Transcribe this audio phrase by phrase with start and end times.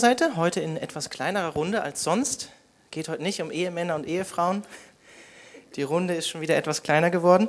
[0.00, 2.50] Seite, heute in etwas kleinerer Runde als sonst.
[2.90, 4.64] Geht heute nicht um Ehemänner und Ehefrauen.
[5.76, 7.48] Die Runde ist schon wieder etwas kleiner geworden.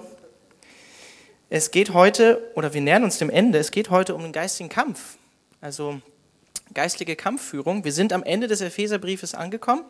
[1.50, 4.70] Es geht heute, oder wir nähern uns dem Ende, es geht heute um den geistigen
[4.70, 5.18] Kampf.
[5.62, 6.02] Also
[6.74, 7.84] geistliche Kampfführung.
[7.84, 9.84] Wir sind am Ende des Epheserbriefes angekommen.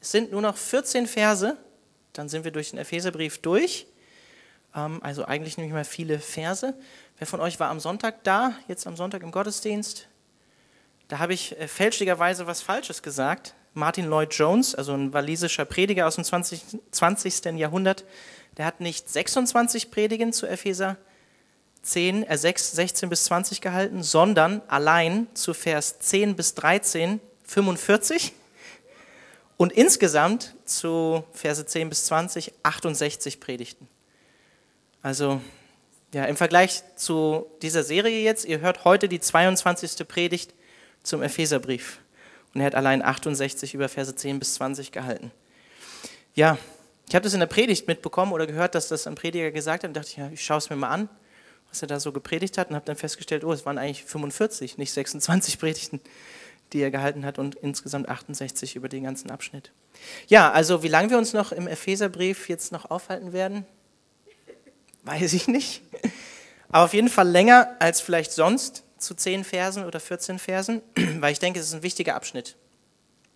[0.00, 1.56] Es sind nur noch 14 Verse,
[2.12, 3.86] dann sind wir durch den Epheserbrief durch.
[4.74, 6.74] Ähm, also eigentlich nämlich mal viele Verse.
[7.18, 10.08] Wer von euch war am Sonntag da, jetzt am Sonntag im Gottesdienst?
[11.14, 13.54] Da habe ich äh, fälschlicherweise was Falsches gesagt.
[13.72, 16.80] Martin Lloyd Jones, also ein walisischer Prediger aus dem 20.
[16.90, 17.56] 20.
[17.56, 18.04] Jahrhundert,
[18.56, 20.96] der hat nicht 26 Predigen zu Epheser
[21.82, 28.32] 10, äh 6, 16 bis 20 gehalten, sondern allein zu Vers 10 bis 13 45
[29.56, 33.86] und insgesamt zu Verse 10 bis 20 68 Predigten.
[35.00, 35.40] Also
[36.12, 40.08] ja, im Vergleich zu dieser Serie jetzt, ihr hört heute die 22.
[40.08, 40.54] Predigt
[41.04, 42.00] zum Epheserbrief.
[42.52, 45.30] Und er hat allein 68 über Verse 10 bis 20 gehalten.
[46.34, 46.58] Ja,
[47.08, 49.88] ich habe das in der Predigt mitbekommen oder gehört, dass das ein Prediger gesagt hat
[49.88, 51.08] und dachte ich, ja, ich schaue es mir mal an,
[51.68, 54.78] was er da so gepredigt hat und habe dann festgestellt, oh, es waren eigentlich 45,
[54.78, 56.00] nicht 26 Predigten,
[56.72, 59.72] die er gehalten hat und insgesamt 68 über den ganzen Abschnitt.
[60.28, 63.66] Ja, also wie lange wir uns noch im Epheserbrief jetzt noch aufhalten werden,
[65.02, 65.82] weiß ich nicht.
[66.68, 70.82] Aber auf jeden Fall länger als vielleicht sonst zu 10 Versen oder 14 Versen,
[71.20, 72.56] weil ich denke, es ist ein wichtiger Abschnitt.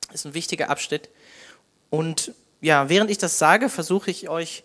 [0.08, 1.10] Es ist ein wichtiger Abschnitt.
[1.90, 4.64] Und ja, während ich das sage, versuche ich euch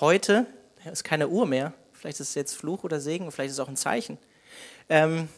[0.00, 0.46] heute,
[0.84, 3.60] es ist keine Uhr mehr, vielleicht ist es jetzt Fluch oder Segen, vielleicht ist es
[3.60, 4.18] auch ein Zeichen,
[4.88, 5.28] ähm,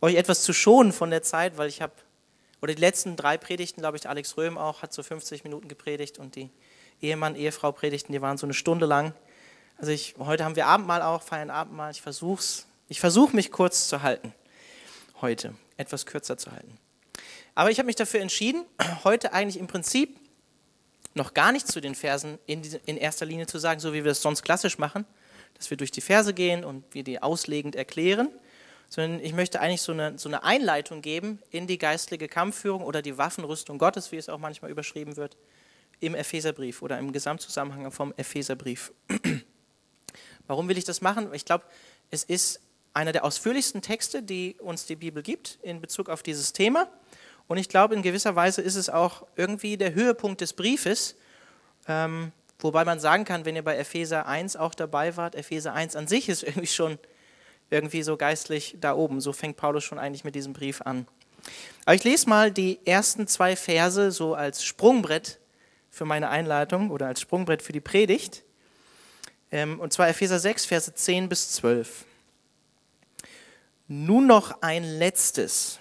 [0.00, 1.92] euch etwas zu schonen von der Zeit, weil ich habe,
[2.62, 6.18] oder die letzten drei Predigten, glaube ich, Alex Röhm auch, hat so 50 Minuten gepredigt
[6.18, 6.50] und die
[7.00, 9.14] Ehemann, Ehefrau Predigten, die waren so eine Stunde lang.
[9.76, 12.42] Also ich, heute haben wir Abendmahl auch, feiern Abendmahl, ich versuche
[12.88, 14.32] ich versuch mich kurz zu halten
[15.20, 16.78] heute, etwas kürzer zu halten.
[17.54, 18.64] Aber ich habe mich dafür entschieden,
[19.04, 20.18] heute eigentlich im Prinzip
[21.14, 24.12] noch gar nicht zu den Versen in, in erster Linie zu sagen, so wie wir
[24.12, 25.04] es sonst klassisch machen,
[25.54, 28.28] dass wir durch die Verse gehen und wir die auslegend erklären,
[28.88, 33.02] sondern ich möchte eigentlich so eine, so eine Einleitung geben in die geistliche Kampfführung oder
[33.02, 35.36] die Waffenrüstung Gottes, wie es auch manchmal überschrieben wird,
[36.00, 38.92] im Epheserbrief oder im Gesamtzusammenhang vom Epheserbrief.
[40.46, 41.34] Warum will ich das machen?
[41.34, 41.64] Ich glaube,
[42.10, 42.60] es ist
[42.94, 46.88] einer der ausführlichsten Texte, die uns die Bibel gibt in Bezug auf dieses Thema.
[47.46, 51.16] Und ich glaube, in gewisser Weise ist es auch irgendwie der Höhepunkt des Briefes,
[51.86, 55.96] ähm, wobei man sagen kann, wenn ihr bei Epheser 1 auch dabei wart, Epheser 1
[55.96, 56.98] an sich ist irgendwie schon
[57.70, 59.20] irgendwie so geistlich da oben.
[59.20, 61.06] So fängt Paulus schon eigentlich mit diesem Brief an.
[61.84, 65.38] Aber ich lese mal die ersten zwei Verse so als Sprungbrett
[65.90, 68.44] für meine Einleitung oder als Sprungbrett für die Predigt.
[69.50, 72.04] Ähm, und zwar Epheser 6, Verse 10 bis 12.
[73.90, 75.78] Nun noch ein letztes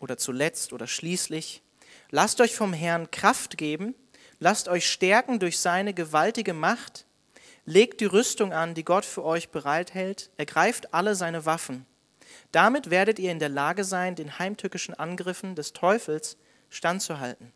[0.00, 1.60] oder zuletzt oder schließlich.
[2.08, 3.94] Lasst euch vom Herrn Kraft geben,
[4.38, 7.04] lasst euch stärken durch seine gewaltige Macht,
[7.66, 11.84] legt die Rüstung an, die Gott für euch bereithält, ergreift alle seine Waffen.
[12.52, 16.38] Damit werdet ihr in der Lage sein, den heimtückischen Angriffen des Teufels
[16.70, 17.52] standzuhalten.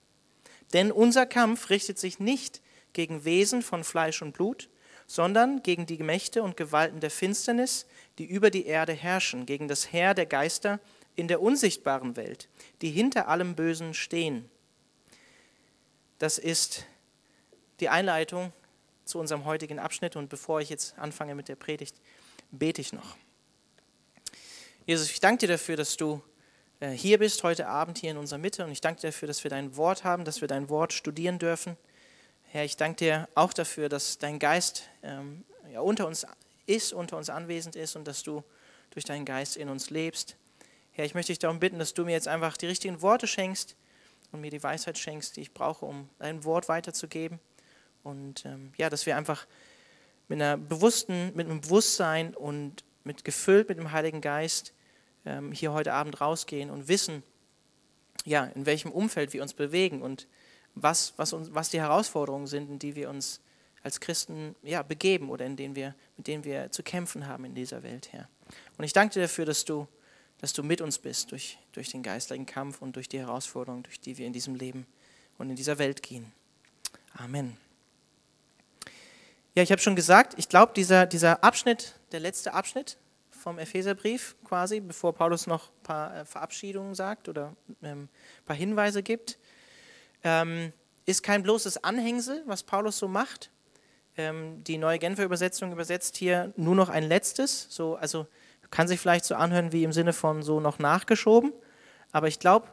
[0.74, 2.60] Denn unser Kampf richtet sich nicht
[2.92, 4.68] gegen Wesen von Fleisch und Blut,
[5.06, 7.86] sondern gegen die Mächte und Gewalten der Finsternis,
[8.18, 10.80] die über die Erde herrschen, gegen das Heer der Geister
[11.16, 12.48] in der unsichtbaren Welt,
[12.82, 14.48] die hinter allem Bösen stehen.
[16.18, 16.86] Das ist
[17.80, 18.52] die Einleitung
[19.04, 21.96] zu unserem heutigen Abschnitt und bevor ich jetzt anfange mit der Predigt,
[22.50, 23.16] bete ich noch.
[24.86, 26.22] Jesus, ich danke dir dafür, dass du
[26.80, 29.44] äh, hier bist heute Abend hier in unserer Mitte und ich danke dir dafür, dass
[29.44, 31.76] wir dein Wort haben, dass wir dein Wort studieren dürfen.
[32.54, 36.24] Herr, ich danke dir auch dafür, dass dein Geist ähm, ja, unter uns
[36.66, 38.44] ist, unter uns anwesend ist und dass du
[38.90, 40.36] durch deinen Geist in uns lebst.
[40.92, 43.74] Herr, ich möchte dich darum bitten, dass du mir jetzt einfach die richtigen Worte schenkst
[44.30, 47.40] und mir die Weisheit schenkst, die ich brauche, um dein Wort weiterzugeben.
[48.04, 49.48] Und ähm, ja, dass wir einfach
[50.28, 54.74] mit, einer bewussten, mit einem Bewusstsein und mit gefüllt mit dem Heiligen Geist
[55.26, 57.24] ähm, hier heute Abend rausgehen und wissen,
[58.24, 60.28] ja, in welchem Umfeld wir uns bewegen und
[60.74, 63.40] was, was, uns, was die Herausforderungen sind, in die wir uns
[63.82, 67.54] als Christen ja, begeben oder in denen wir, mit denen wir zu kämpfen haben in
[67.54, 68.28] dieser Welt, Herr.
[68.78, 69.86] Und ich danke dir dafür, dass du,
[70.38, 74.00] dass du mit uns bist durch, durch den geistlichen Kampf und durch die Herausforderungen, durch
[74.00, 74.86] die wir in diesem Leben
[75.38, 76.32] und in dieser Welt gehen.
[77.16, 77.56] Amen.
[79.54, 82.96] Ja, ich habe schon gesagt, ich glaube, dieser, dieser Abschnitt, der letzte Abschnitt
[83.30, 88.56] vom Epheserbrief quasi, bevor Paulus noch ein paar äh, Verabschiedungen sagt oder ähm, ein paar
[88.56, 89.38] Hinweise gibt,
[90.24, 90.72] ähm,
[91.06, 93.50] ist kein bloßes Anhängsel, was Paulus so macht,
[94.16, 97.66] ähm, die neue Genfer Übersetzung übersetzt hier nur noch ein letztes.
[97.70, 98.26] So, also
[98.74, 101.52] kann sich vielleicht so anhören wie im Sinne von so noch nachgeschoben.
[102.10, 102.66] Aber ich glaube,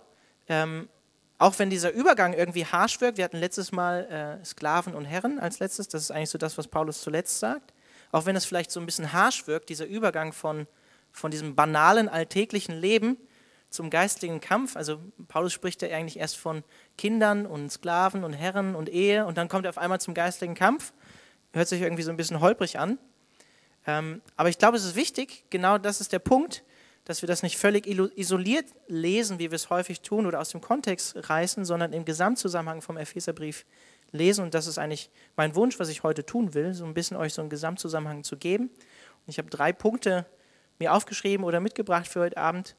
[0.50, 0.90] ähm,
[1.38, 5.38] auch wenn dieser Übergang irgendwie harsch wirkt, wir hatten letztes Mal äh, Sklaven und Herren
[5.38, 7.74] als letztes, das ist eigentlich so das, was Paulus zuletzt sagt,
[8.12, 10.66] auch wenn es vielleicht so ein bisschen harsch wirkt, dieser Übergang von,
[11.12, 13.18] von diesem banalen, alltäglichen Leben
[13.72, 16.64] zum geistlichen Kampf, also Paulus spricht ja eigentlich erst von
[16.98, 20.54] Kindern und Sklaven und Herren und Ehe und dann kommt er auf einmal zum geistlichen
[20.54, 20.94] Kampf,
[21.54, 23.00] hört sich irgendwie so ein bisschen holprig an,
[23.88, 26.64] ähm, aber ich glaube, es ist wichtig, genau das ist der Punkt,
[27.06, 30.62] dass wir das nicht völlig isoliert lesen, wie wir es häufig tun, oder aus dem
[30.62, 33.66] Kontext reißen, sondern im Gesamtzusammenhang vom Epheserbrief
[34.12, 34.44] lesen.
[34.44, 37.34] Und das ist eigentlich mein Wunsch, was ich heute tun will, so ein bisschen euch
[37.34, 38.66] so einen Gesamtzusammenhang zu geben.
[38.66, 40.28] Und ich habe drei Punkte
[40.80, 42.76] mir aufgeschrieben oder mitgebracht für heute Abend.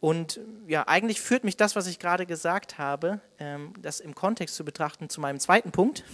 [0.00, 4.56] Und ja, eigentlich führt mich das, was ich gerade gesagt habe, ähm, das im Kontext
[4.56, 6.04] zu betrachten, zu meinem zweiten Punkt,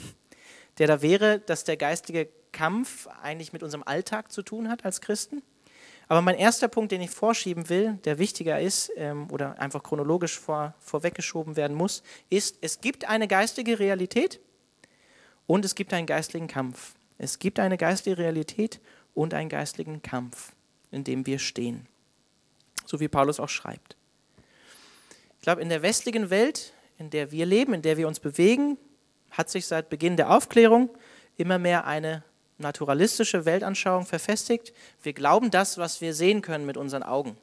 [0.78, 5.00] der da wäre, dass der geistige Kampf eigentlich mit unserem Alltag zu tun hat als
[5.00, 5.42] Christen.
[6.08, 10.38] Aber mein erster Punkt, den ich vorschieben will, der wichtiger ist ähm, oder einfach chronologisch
[10.38, 14.40] vor, vorweggeschoben werden muss, ist, es gibt eine geistige Realität
[15.46, 16.94] und es gibt einen geistlichen Kampf.
[17.18, 18.80] Es gibt eine geistige Realität
[19.14, 20.52] und einen geistlichen Kampf,
[20.90, 21.88] in dem wir stehen.
[22.86, 23.96] So wie Paulus auch schreibt.
[25.36, 28.78] Ich glaube, in der westlichen Welt, in der wir leben, in der wir uns bewegen,
[29.30, 30.88] hat sich seit Beginn der Aufklärung
[31.36, 32.24] immer mehr eine
[32.58, 34.72] naturalistische Weltanschauung verfestigt.
[35.02, 37.36] Wir glauben das, was wir sehen können mit unseren Augen.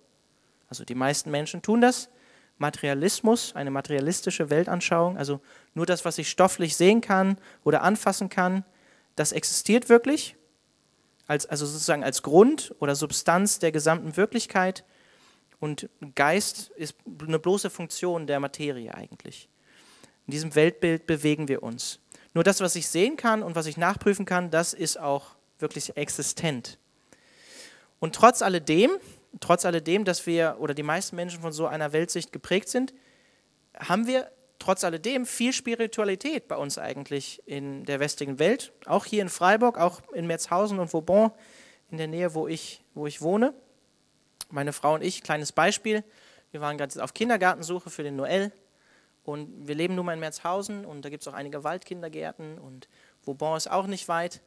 [0.70, 2.10] Also die meisten Menschen tun das.
[2.58, 5.42] Materialismus, eine materialistische Weltanschauung, also
[5.74, 8.64] nur das, was ich stofflich sehen kann oder anfassen kann,
[9.16, 10.36] das existiert wirklich,
[11.28, 14.84] als, also sozusagen als Grund oder Substanz der gesamten Wirklichkeit.
[15.64, 16.94] Und Geist ist
[17.26, 19.48] eine bloße Funktion der Materie eigentlich.
[20.28, 22.00] In diesem Weltbild bewegen wir uns.
[22.34, 25.96] Nur das, was ich sehen kann und was ich nachprüfen kann, das ist auch wirklich
[25.96, 26.80] existent.
[28.02, 28.92] Und trotz alledem,
[29.40, 32.94] trotz alledem, dass wir oder die meisten Menschen von so einer Weltsicht geprägt sind,
[33.80, 34.30] haben wir
[34.60, 39.78] trotz alledem viel Spiritualität bei uns eigentlich in der westlichen Welt, auch hier in Freiburg,
[39.78, 41.32] auch in Merzhausen und Vauban,
[41.90, 43.54] in der Nähe, wo ich, wo ich wohne.
[44.54, 46.04] Meine Frau und ich, kleines Beispiel,
[46.52, 48.52] wir waren gerade auf Kindergartensuche für den Noel
[49.24, 52.88] und wir leben nun mal in Merzhausen und da gibt es auch einige Waldkindergärten und
[53.24, 54.42] Vauban ist auch nicht weit.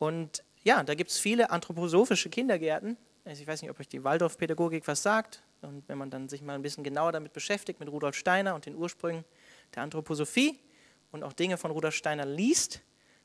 [0.00, 2.96] Und ja, da gibt es viele anthroposophische Kindergärten.
[3.24, 5.40] Also ich weiß nicht, ob euch die Waldorfpädagogik was sagt.
[5.62, 8.66] Und wenn man dann sich mal ein bisschen genauer damit beschäftigt, mit Rudolf Steiner und
[8.66, 9.24] den Ursprüngen
[9.72, 10.58] der Anthroposophie
[11.12, 12.80] und auch Dinge von Rudolf Steiner liest,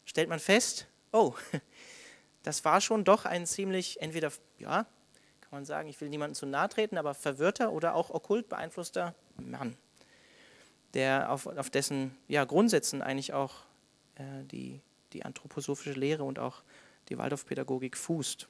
[0.06, 1.34] stellt man fest, oh,
[2.44, 4.86] das war schon doch ein ziemlich, entweder, ja,
[5.54, 9.14] kann man sagen, ich will niemandem zu nahe treten, aber verwirrter oder auch okkult beeinflusster
[9.38, 9.78] Mann
[10.94, 13.56] der auf, auf dessen ja, Grundsätzen eigentlich auch
[14.16, 14.80] äh, die,
[15.14, 16.64] die anthroposophische Lehre und auch
[17.10, 18.48] die Waldorfpädagogik fußt.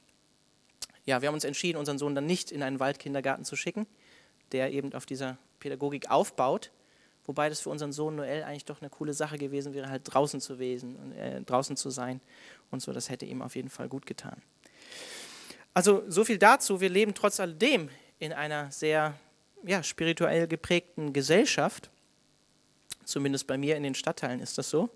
[1.06, 3.88] Ja, wir haben uns entschieden, unseren Sohn dann nicht in einen Waldkindergarten zu schicken,
[4.52, 6.72] der eben auf dieser Pädagogik aufbaut,
[7.26, 10.42] wobei das für unseren Sohn Noel eigentlich doch eine coole Sache gewesen wäre, halt draußen
[10.42, 12.22] zu wesen, äh, draußen zu sein
[12.72, 12.92] und so.
[12.94, 14.42] Das hätte ihm auf jeden Fall gut getan.
[15.74, 16.82] Also so viel dazu.
[16.82, 17.90] Wir leben trotz alledem
[18.20, 19.16] in einer sehr
[19.64, 21.90] ja, spirituell geprägten Gesellschaft
[23.06, 24.90] Zumindest bei mir in den Stadtteilen ist das so,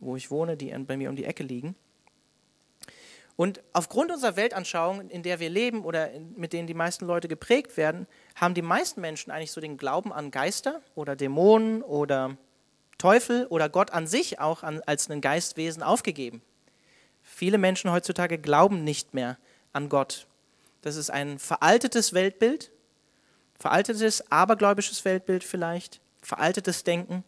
[0.00, 1.74] wo ich wohne, die bei mir um die Ecke liegen.
[3.36, 7.76] Und aufgrund unserer Weltanschauung, in der wir leben oder mit denen die meisten Leute geprägt
[7.76, 8.06] werden,
[8.36, 12.36] haben die meisten Menschen eigentlich so den Glauben an Geister oder Dämonen oder
[12.96, 16.42] Teufel oder Gott an sich auch an, als ein Geistwesen aufgegeben.
[17.22, 19.36] Viele Menschen heutzutage glauben nicht mehr
[19.74, 20.26] an Gott.
[20.80, 22.70] Das ist ein veraltetes Weltbild,
[23.58, 27.24] veraltetes, abergläubisches Weltbild vielleicht, veraltetes Denken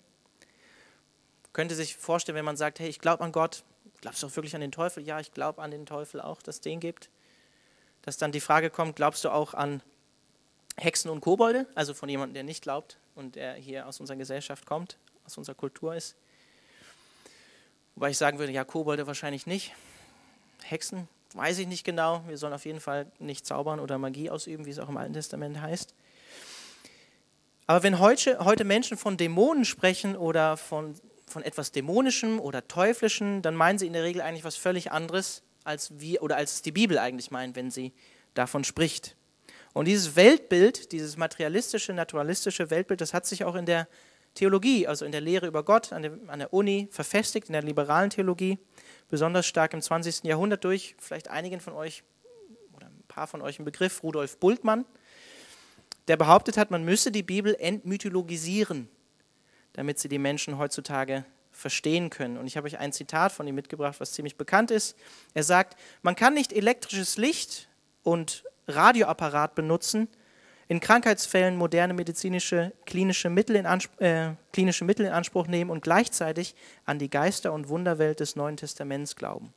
[1.57, 3.65] könnte sich vorstellen, wenn man sagt, hey, ich glaube an Gott,
[4.03, 5.03] glaubst du auch wirklich an den Teufel?
[5.03, 7.09] Ja, ich glaube an den Teufel auch, dass es den gibt.
[8.03, 9.81] Dass dann die Frage kommt, glaubst du auch an
[10.77, 11.65] Hexen und Kobolde?
[11.75, 15.55] Also von jemandem, der nicht glaubt und der hier aus unserer Gesellschaft kommt, aus unserer
[15.55, 16.15] Kultur ist.
[17.95, 19.73] Wobei ich sagen würde, ja, Kobolde wahrscheinlich nicht.
[20.63, 22.23] Hexen, weiß ich nicht genau.
[22.27, 25.13] Wir sollen auf jeden Fall nicht zaubern oder Magie ausüben, wie es auch im Alten
[25.13, 25.95] Testament heißt.
[27.67, 30.95] Aber wenn heute, heute Menschen von Dämonen sprechen oder von
[31.29, 35.43] von etwas Dämonischem oder Teuflischem, dann meinen sie in der Regel eigentlich was völlig anderes,
[35.65, 37.93] als wir oder als die Bibel eigentlich meint, wenn sie
[38.35, 39.17] davon spricht.
[39.73, 43.89] Und dieses Weltbild, dieses materialistische, naturalistische Weltbild, das hat sich auch in der
[44.35, 47.63] Theologie, also in der Lehre über Gott an der, an der Uni verfestigt, in der
[47.63, 48.59] liberalen Theologie,
[49.09, 50.25] besonders stark im 20.
[50.25, 52.03] Jahrhundert durch, vielleicht einigen von euch
[52.75, 54.85] oder ein paar von euch im Begriff, Rudolf Bultmann,
[56.09, 58.89] der behauptet hat, man müsse die Bibel entmythologisieren
[59.77, 62.39] damit sie die Menschen heutzutage verstehen können.
[62.39, 64.97] Und ich habe euch ein Zitat von ihm mitgebracht, was ziemlich bekannt ist.
[65.35, 67.69] Er sagt, man kann nicht elektrisches Licht
[68.03, 70.09] und Radioapparat benutzen,
[70.69, 75.83] in Krankheitsfällen moderne medizinische klinische Mittel, in Anspruch, äh, klinische Mittel in Anspruch nehmen und
[75.83, 76.55] gleichzeitig
[76.85, 79.53] an die Geister- und Wunderwelt des Neuen Testaments glauben.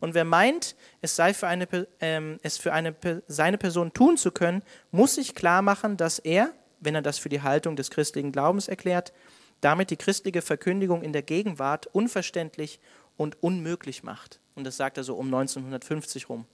[0.00, 1.66] Und wer meint, es sei für, eine,
[2.00, 2.94] ähm, es für eine,
[3.26, 7.28] seine Person tun zu können, muss sich klar machen, dass er, wenn er das für
[7.28, 9.12] die Haltung des christlichen Glaubens erklärt,
[9.60, 12.78] damit die christliche Verkündigung in der Gegenwart unverständlich
[13.16, 14.40] und unmöglich macht.
[14.54, 16.46] Und das sagt er so um 1950 rum.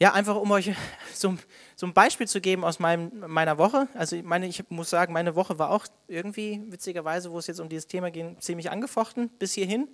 [0.00, 0.72] Ja, einfach um euch
[1.14, 1.36] so,
[1.76, 3.88] so, ein Beispiel zu geben aus meinem, meiner Woche.
[3.94, 7.68] Also meine, ich muss sagen, meine Woche war auch irgendwie, witzigerweise, wo es jetzt um
[7.68, 9.88] dieses Thema ging, ziemlich angefochten bis hierhin.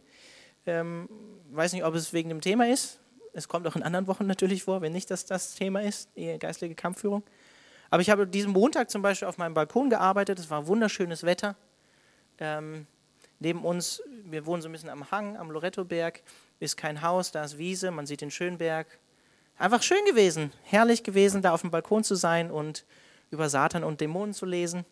[0.66, 1.08] Ähm,
[1.50, 3.00] weiß nicht, ob es wegen dem Thema ist.
[3.32, 6.38] Es kommt auch in anderen Wochen natürlich vor, wenn nicht dass das Thema ist, die
[6.38, 7.22] geistliche Kampfführung.
[7.90, 10.38] Aber ich habe diesen Montag zum Beispiel auf meinem Balkon gearbeitet.
[10.38, 11.56] Es war wunderschönes Wetter.
[12.38, 12.86] Ähm,
[13.38, 16.22] neben uns, wir wohnen so ein bisschen am Hang, am Lorettoberg,
[16.58, 18.86] ist kein Haus, da ist Wiese, man sieht den Schönberg.
[19.60, 22.86] Einfach schön gewesen, herrlich gewesen, da auf dem Balkon zu sein und
[23.30, 24.86] über Satan und Dämonen zu lesen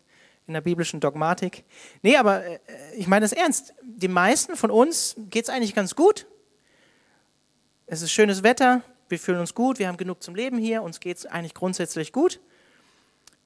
[0.47, 1.65] in der biblischen Dogmatik.
[2.03, 2.59] Nee, aber äh,
[2.95, 3.73] ich meine das ernst.
[3.83, 6.27] Die meisten von uns geht es eigentlich ganz gut.
[7.87, 11.01] Es ist schönes Wetter, wir fühlen uns gut, wir haben genug zum Leben hier, uns
[11.01, 12.39] geht es eigentlich grundsätzlich gut.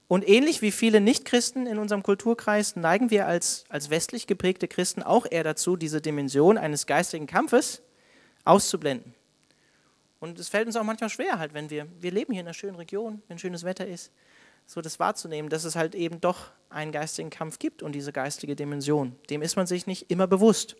[0.08, 5.04] Und ähnlich wie viele Nichtchristen in unserem Kulturkreis neigen wir als, als westlich geprägte Christen
[5.04, 7.80] auch eher dazu, diese Dimension eines geistigen Kampfes
[8.44, 9.14] auszublenden.
[10.22, 12.54] Und es fällt uns auch manchmal schwer, halt, wenn wir, wir leben hier in einer
[12.54, 14.12] schönen Region, wenn schönes Wetter ist,
[14.66, 18.54] so das wahrzunehmen, dass es halt eben doch einen geistigen Kampf gibt und diese geistige
[18.54, 19.16] Dimension.
[19.30, 20.76] Dem ist man sich nicht immer bewusst.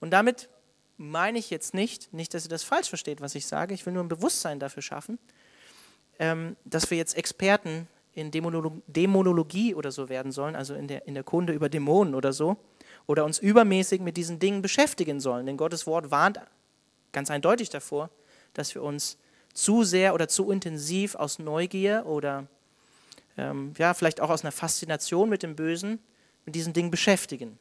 [0.00, 0.50] Und damit
[0.98, 3.94] meine ich jetzt nicht, nicht, dass ihr das falsch versteht, was ich sage, ich will
[3.94, 5.18] nur ein Bewusstsein dafür schaffen,
[6.18, 11.14] ähm, dass wir jetzt Experten in Dämonologie oder so werden sollen, also in der, in
[11.14, 12.58] der Kunde über Dämonen oder so,
[13.06, 15.46] oder uns übermäßig mit diesen Dingen beschäftigen sollen.
[15.46, 16.38] Denn Gottes Wort warnt
[17.12, 18.10] ganz eindeutig davor,
[18.54, 19.18] dass wir uns
[19.54, 22.46] zu sehr oder zu intensiv aus Neugier oder
[23.36, 25.98] ähm, ja, vielleicht auch aus einer Faszination mit dem Bösen
[26.44, 27.58] mit diesen Dingen beschäftigen.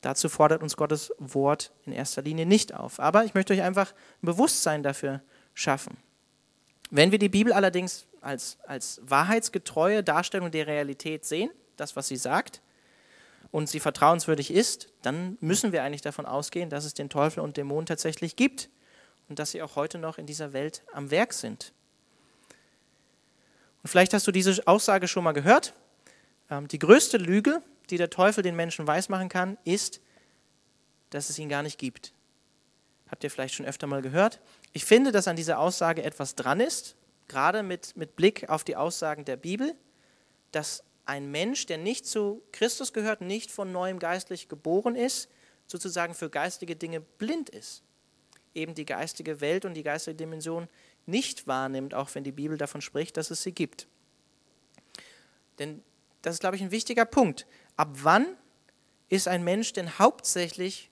[0.00, 3.00] Dazu fordert uns Gottes Wort in erster Linie nicht auf.
[3.00, 3.92] Aber ich möchte euch einfach
[4.22, 5.22] ein Bewusstsein dafür
[5.54, 5.96] schaffen.
[6.90, 12.16] Wenn wir die Bibel allerdings als, als wahrheitsgetreue Darstellung der Realität sehen, das, was sie
[12.16, 12.60] sagt,
[13.52, 17.56] und sie vertrauenswürdig ist, dann müssen wir eigentlich davon ausgehen, dass es den Teufel und
[17.56, 18.68] Dämonen tatsächlich gibt
[19.30, 21.72] und dass sie auch heute noch in dieser Welt am Werk sind.
[23.82, 25.72] Und vielleicht hast du diese Aussage schon mal gehört.
[26.50, 30.00] Ähm, die größte Lüge, die der Teufel den Menschen weismachen kann, ist,
[31.10, 32.12] dass es ihn gar nicht gibt.
[33.08, 34.40] Habt ihr vielleicht schon öfter mal gehört?
[34.72, 36.96] Ich finde, dass an dieser Aussage etwas dran ist,
[37.28, 39.76] gerade mit, mit Blick auf die Aussagen der Bibel,
[40.50, 45.30] dass ein Mensch, der nicht zu Christus gehört, nicht von neuem geistlich geboren ist,
[45.68, 47.84] sozusagen für geistige Dinge blind ist.
[48.54, 50.68] Eben die geistige Welt und die geistige Dimension
[51.06, 53.86] nicht wahrnimmt, auch wenn die Bibel davon spricht, dass es sie gibt.
[55.58, 55.82] Denn
[56.22, 57.46] das ist, glaube ich, ein wichtiger Punkt.
[57.76, 58.26] Ab wann
[59.08, 60.90] ist ein Mensch denn hauptsächlich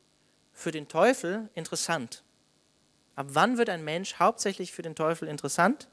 [0.53, 2.23] für den Teufel interessant?
[3.15, 5.89] Ab wann wird ein Mensch hauptsächlich für den Teufel interessant?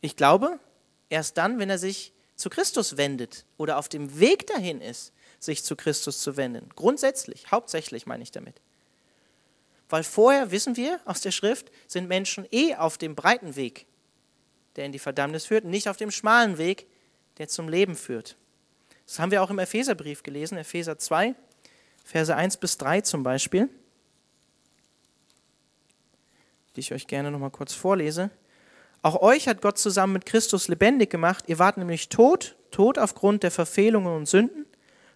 [0.00, 0.60] Ich glaube,
[1.08, 5.64] erst dann, wenn er sich zu Christus wendet oder auf dem Weg dahin ist, sich
[5.64, 6.68] zu Christus zu wenden.
[6.76, 8.60] Grundsätzlich, hauptsächlich meine ich damit.
[9.88, 13.86] Weil vorher, wissen wir aus der Schrift, sind Menschen eh auf dem breiten Weg,
[14.76, 16.86] der in die Verdammnis führt, nicht auf dem schmalen Weg,
[17.38, 18.36] der zum Leben führt.
[19.06, 21.34] Das haben wir auch im Epheserbrief gelesen, Epheser 2,
[22.04, 23.68] Verse 1 bis 3 zum Beispiel,
[26.76, 28.30] die ich euch gerne nochmal kurz vorlese.
[29.00, 31.44] Auch euch hat Gott zusammen mit Christus lebendig gemacht.
[31.46, 34.66] Ihr wart nämlich tot, tot aufgrund der Verfehlungen und Sünden,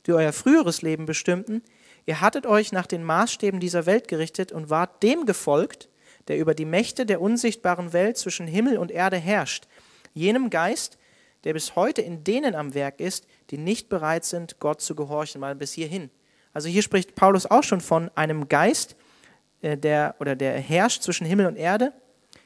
[0.07, 1.63] die euer früheres Leben bestimmten.
[2.07, 5.89] Ihr hattet euch nach den Maßstäben dieser Welt gerichtet und wart dem gefolgt,
[6.29, 9.67] der über die Mächte der unsichtbaren Welt zwischen Himmel und Erde herrscht,
[10.15, 10.99] jenem Geist,
[11.45, 15.41] der bis heute in denen am Werk ist, die nicht bereit sind, Gott zu gehorchen,
[15.41, 16.11] mal bis hierhin.
[16.53, 18.97] Also hier spricht Paulus auch schon von einem Geist,
[19.63, 21.93] äh, der oder der herrscht zwischen Himmel und Erde,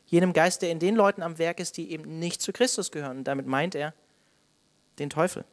[0.07, 3.19] jenem Geist, der in den Leuten am Werk ist, die eben nicht zu Christus gehören.
[3.19, 3.93] Und damit meint er
[4.99, 5.45] den Teufel.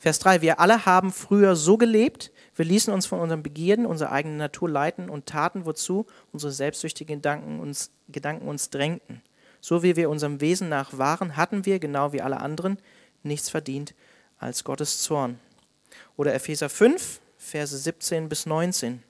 [0.00, 4.12] Vers 3, wir alle haben früher so gelebt, wir ließen uns von unseren Begierden, unserer
[4.12, 9.20] eigenen Natur leiten und taten, wozu unsere selbstsüchtigen Gedanken uns, Gedanken uns drängten.
[9.60, 12.78] So wie wir unserem Wesen nach waren, hatten wir, genau wie alle anderen,
[13.22, 13.94] nichts verdient
[14.38, 15.38] als Gottes Zorn.
[16.16, 19.02] Oder Epheser 5, Verse 17 bis 19.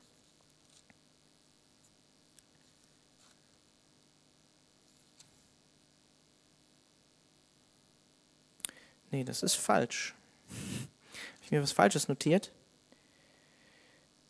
[9.12, 10.16] Nee, das ist falsch.
[10.50, 12.52] Habe ich mir was Falsches notiert?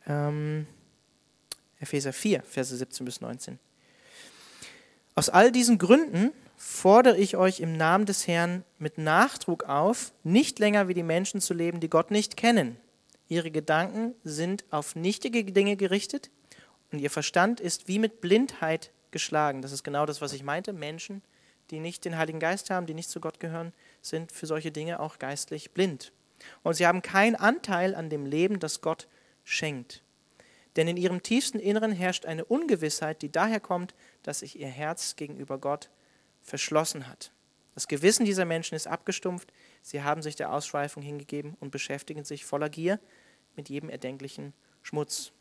[0.07, 0.67] Ähm,
[1.79, 3.59] Epheser 4, Verse 17 bis 19.
[5.15, 10.59] Aus all diesen Gründen fordere ich euch im Namen des Herrn mit Nachdruck auf, nicht
[10.59, 12.77] länger wie die Menschen zu leben, die Gott nicht kennen.
[13.29, 16.31] Ihre Gedanken sind auf nichtige Dinge gerichtet
[16.93, 19.63] und ihr Verstand ist wie mit Blindheit geschlagen.
[19.63, 20.73] Das ist genau das, was ich meinte.
[20.73, 21.23] Menschen,
[21.71, 25.01] die nicht den Heiligen Geist haben, die nicht zu Gott gehören, sind für solche Dinge
[25.01, 26.13] auch geistlich blind.
[26.63, 29.09] Und sie haben keinen Anteil an dem Leben, das Gott
[29.45, 30.03] schenkt.
[30.77, 35.17] Denn in ihrem tiefsten Inneren herrscht eine Ungewissheit, die daher kommt, dass sich ihr Herz
[35.17, 35.91] gegenüber Gott
[36.43, 37.33] verschlossen hat.
[37.75, 39.53] Das Gewissen dieser Menschen ist abgestumpft,
[39.83, 43.01] sie haben sich der Ausschweifung hingegeben und beschäftigen sich voller Gier
[43.57, 44.53] mit jedem erdenklichen
[44.83, 45.33] Schmutz.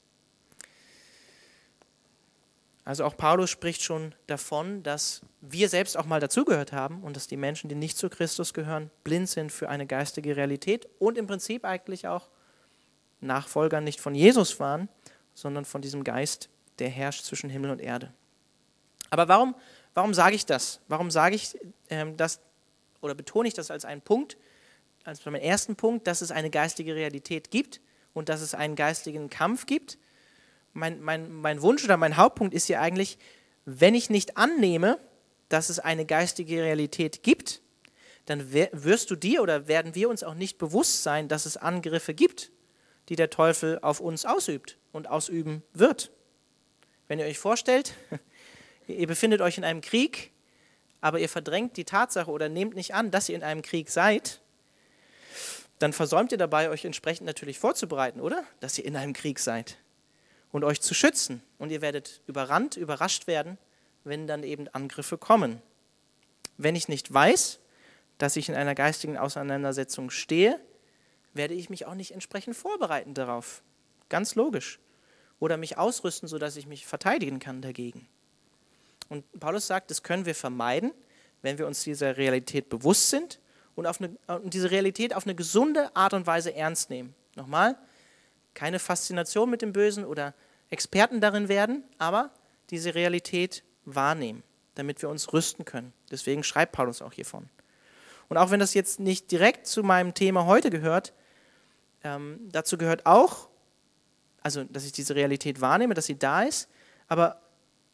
[2.89, 7.27] Also auch Paulus spricht schon davon, dass wir selbst auch mal dazugehört haben und dass
[7.27, 11.27] die Menschen, die nicht zu Christus gehören, blind sind für eine geistige Realität und im
[11.27, 12.29] Prinzip eigentlich auch
[13.22, 14.89] Nachfolger nicht von Jesus waren,
[15.36, 18.12] sondern von diesem Geist, der herrscht zwischen Himmel und Erde.
[19.12, 19.53] Aber warum,
[19.93, 20.81] warum sage ich das?
[20.88, 21.60] Warum sage ich
[21.91, 22.41] ähm, das
[23.01, 24.36] oder betone ich das als einen Punkt,
[25.03, 27.81] als meinen ersten Punkt, dass es eine geistige Realität gibt
[28.13, 30.00] und dass es einen geistigen Kampf gibt.
[30.74, 33.18] Mein, mein, mein Wunsch oder mein Hauptpunkt ist hier eigentlich,
[33.66, 35.00] wenn ich nicht annehme,
[35.50, 37.62] dass es eine geistige Realität gibt,
[38.26, 42.14] dann wirst du dir oder werden wir uns auch nicht bewusst sein, dass es Angriffe
[42.14, 42.52] gibt,
[43.10, 46.12] die der Teufel auf uns ausübt und ausüben wird.
[47.08, 47.96] Wenn ihr euch vorstellt,
[48.88, 50.32] ihr befindet euch in einem Krieg,
[51.02, 54.42] aber ihr verdrängt die Tatsache oder nehmt nicht an, dass ihr in einem Krieg seid,
[55.80, 58.44] dann versäumt ihr dabei, euch entsprechend natürlich vorzubereiten, oder?
[58.60, 59.78] Dass ihr in einem Krieg seid
[60.51, 61.41] und euch zu schützen.
[61.58, 63.58] Und ihr werdet überrannt, überrascht werden,
[64.03, 65.62] wenn dann eben Angriffe kommen.
[66.58, 67.60] Wenn ich nicht weiß,
[68.18, 70.60] dass ich in einer geistigen Auseinandersetzung stehe,
[71.34, 73.62] werde ich mich auch nicht entsprechend vorbereiten darauf.
[74.10, 74.79] Ganz logisch.
[75.39, 78.08] Oder mich ausrüsten, sodass ich mich verteidigen kann dagegen.
[79.08, 80.91] Und Paulus sagt, das können wir vermeiden,
[81.41, 83.39] wenn wir uns dieser Realität bewusst sind
[83.75, 87.15] und, eine, und diese Realität auf eine gesunde Art und Weise ernst nehmen.
[87.36, 87.78] Nochmal,
[88.60, 90.34] keine Faszination mit dem Bösen oder
[90.69, 92.30] Experten darin werden, aber
[92.72, 94.43] diese Realität wahrnehmen,
[94.76, 95.93] damit wir uns rüsten können.
[96.12, 97.50] Deswegen schreibt Paulus auch hiervon.
[98.28, 101.13] Und auch wenn das jetzt nicht direkt zu meinem Thema heute gehört,
[102.04, 103.48] ähm, dazu gehört auch,
[104.41, 106.67] also dass ich diese Realität wahrnehme, dass sie da ist,
[107.08, 107.39] aber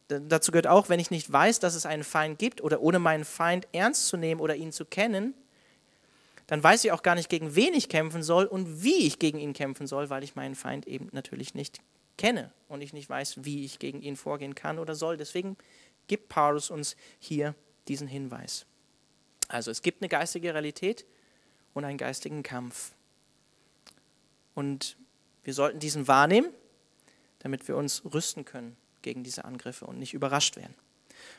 [0.08, 3.24] dazu gehört auch, wenn ich nicht weiß, dass es einen Feind gibt oder ohne meinen
[3.24, 5.32] Feind ernst zu nehmen oder ihn zu kennen,
[6.46, 9.38] dann weiß ich auch gar nicht, gegen wen ich kämpfen soll und wie ich gegen
[9.38, 11.80] ihn kämpfen soll, weil ich meinen Feind eben natürlich nicht
[12.16, 15.16] kenne und ich nicht weiß, wie ich gegen ihn vorgehen kann oder soll.
[15.16, 15.56] Deswegen
[16.06, 17.54] gibt Paulus uns hier
[17.88, 18.66] diesen Hinweis.
[19.48, 21.04] Also es gibt eine geistige Realität
[21.74, 22.92] und einen geistigen Kampf.
[24.54, 24.96] Und
[25.44, 26.48] wir sollten diesen wahrnehmen,
[27.40, 30.74] damit wir uns rüsten können gegen diese Angriffe und nicht überrascht werden.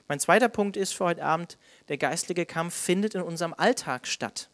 [0.08, 4.50] Mein zweiter Punkt ist für heute Abend, der geistliche Kampf findet in unserem Alltag statt.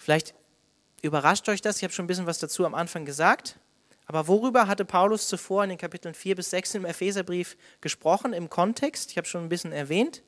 [0.00, 0.34] Vielleicht
[1.02, 3.56] überrascht euch das, ich habe schon ein bisschen was dazu am Anfang gesagt.
[4.06, 8.48] Aber worüber hatte Paulus zuvor in den Kapiteln 4 bis 6 im Epheserbrief gesprochen, im
[8.48, 9.10] Kontext?
[9.10, 10.22] Ich habe schon ein bisschen erwähnt.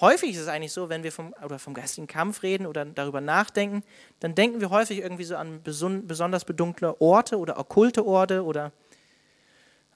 [0.00, 3.20] Häufig ist es eigentlich so, wenn wir vom, oder vom geistigen Kampf reden oder darüber
[3.20, 3.82] nachdenken,
[4.20, 8.70] dann denken wir häufig irgendwie so an besonders bedunkle Orte oder okkulte Orte oder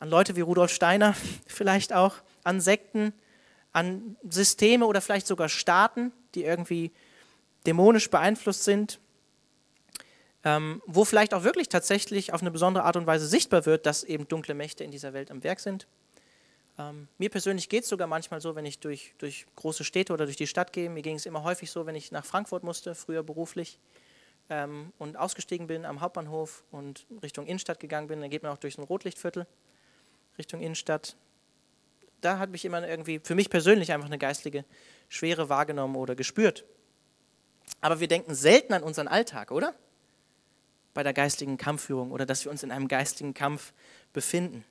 [0.01, 1.15] an Leute wie Rudolf Steiner
[1.47, 3.13] vielleicht auch, an Sekten,
[3.73, 6.91] an Systeme oder vielleicht sogar Staaten, die irgendwie
[7.67, 9.01] dämonisch beeinflusst sind,
[10.45, 14.05] ähm, wo vielleicht auch wirklich tatsächlich auf eine besondere Art und Weise sichtbar wird, dass
[14.05, 15.87] eben dunkle Mächte in dieser Welt am Werk sind.
[16.79, 20.25] Ähm, mir persönlich geht es sogar manchmal so, wenn ich durch, durch große Städte oder
[20.25, 20.91] durch die Stadt gehe.
[20.91, 23.79] Mir ging es immer häufig so, wenn ich nach Frankfurt musste, früher beruflich,
[24.51, 28.21] ähm, und ausgestiegen bin am Hauptbahnhof und Richtung Innenstadt gegangen bin.
[28.21, 29.47] Dann geht man auch durch ein Rotlichtviertel
[30.39, 31.17] Richtung Innenstadt.
[32.21, 34.65] Da hat mich immer irgendwie, für mich persönlich einfach eine geistliche
[35.09, 36.65] Schwere wahrgenommen oder gespürt.
[37.81, 39.75] Aber wir denken selten an unseren Alltag, oder?
[40.95, 43.73] Bei der geistigen Kampfführung oder dass wir uns in einem geistigen Kampf
[44.13, 44.65] befinden.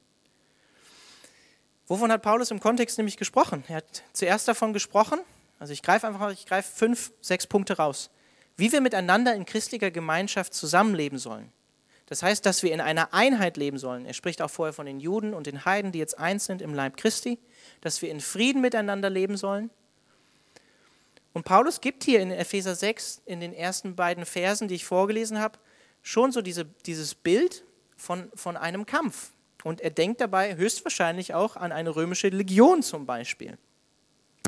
[1.88, 3.63] Wovon hat Paulus im Kontext nämlich gesprochen?
[3.67, 5.19] Er hat zuerst davon gesprochen,
[5.60, 8.10] also ich greife einfach, ich greife fünf, sechs Punkte raus,
[8.58, 11.51] wie wir miteinander in christlicher Gemeinschaft zusammenleben sollen.
[12.08, 14.06] Das heißt, dass wir in einer Einheit leben sollen.
[14.06, 16.73] Er spricht auch vorher von den Juden und den Heiden, die jetzt eins sind im
[16.73, 17.39] Leib Christi,
[17.82, 19.69] dass wir in Frieden miteinander leben sollen,
[21.34, 25.39] und Paulus gibt hier in Epheser 6, in den ersten beiden Versen, die ich vorgelesen
[25.39, 25.58] habe,
[26.04, 27.63] schon so diese, dieses Bild
[27.98, 29.32] von, von einem Kampf.
[29.63, 33.58] Und er denkt dabei höchstwahrscheinlich auch an eine römische Legion zum Beispiel,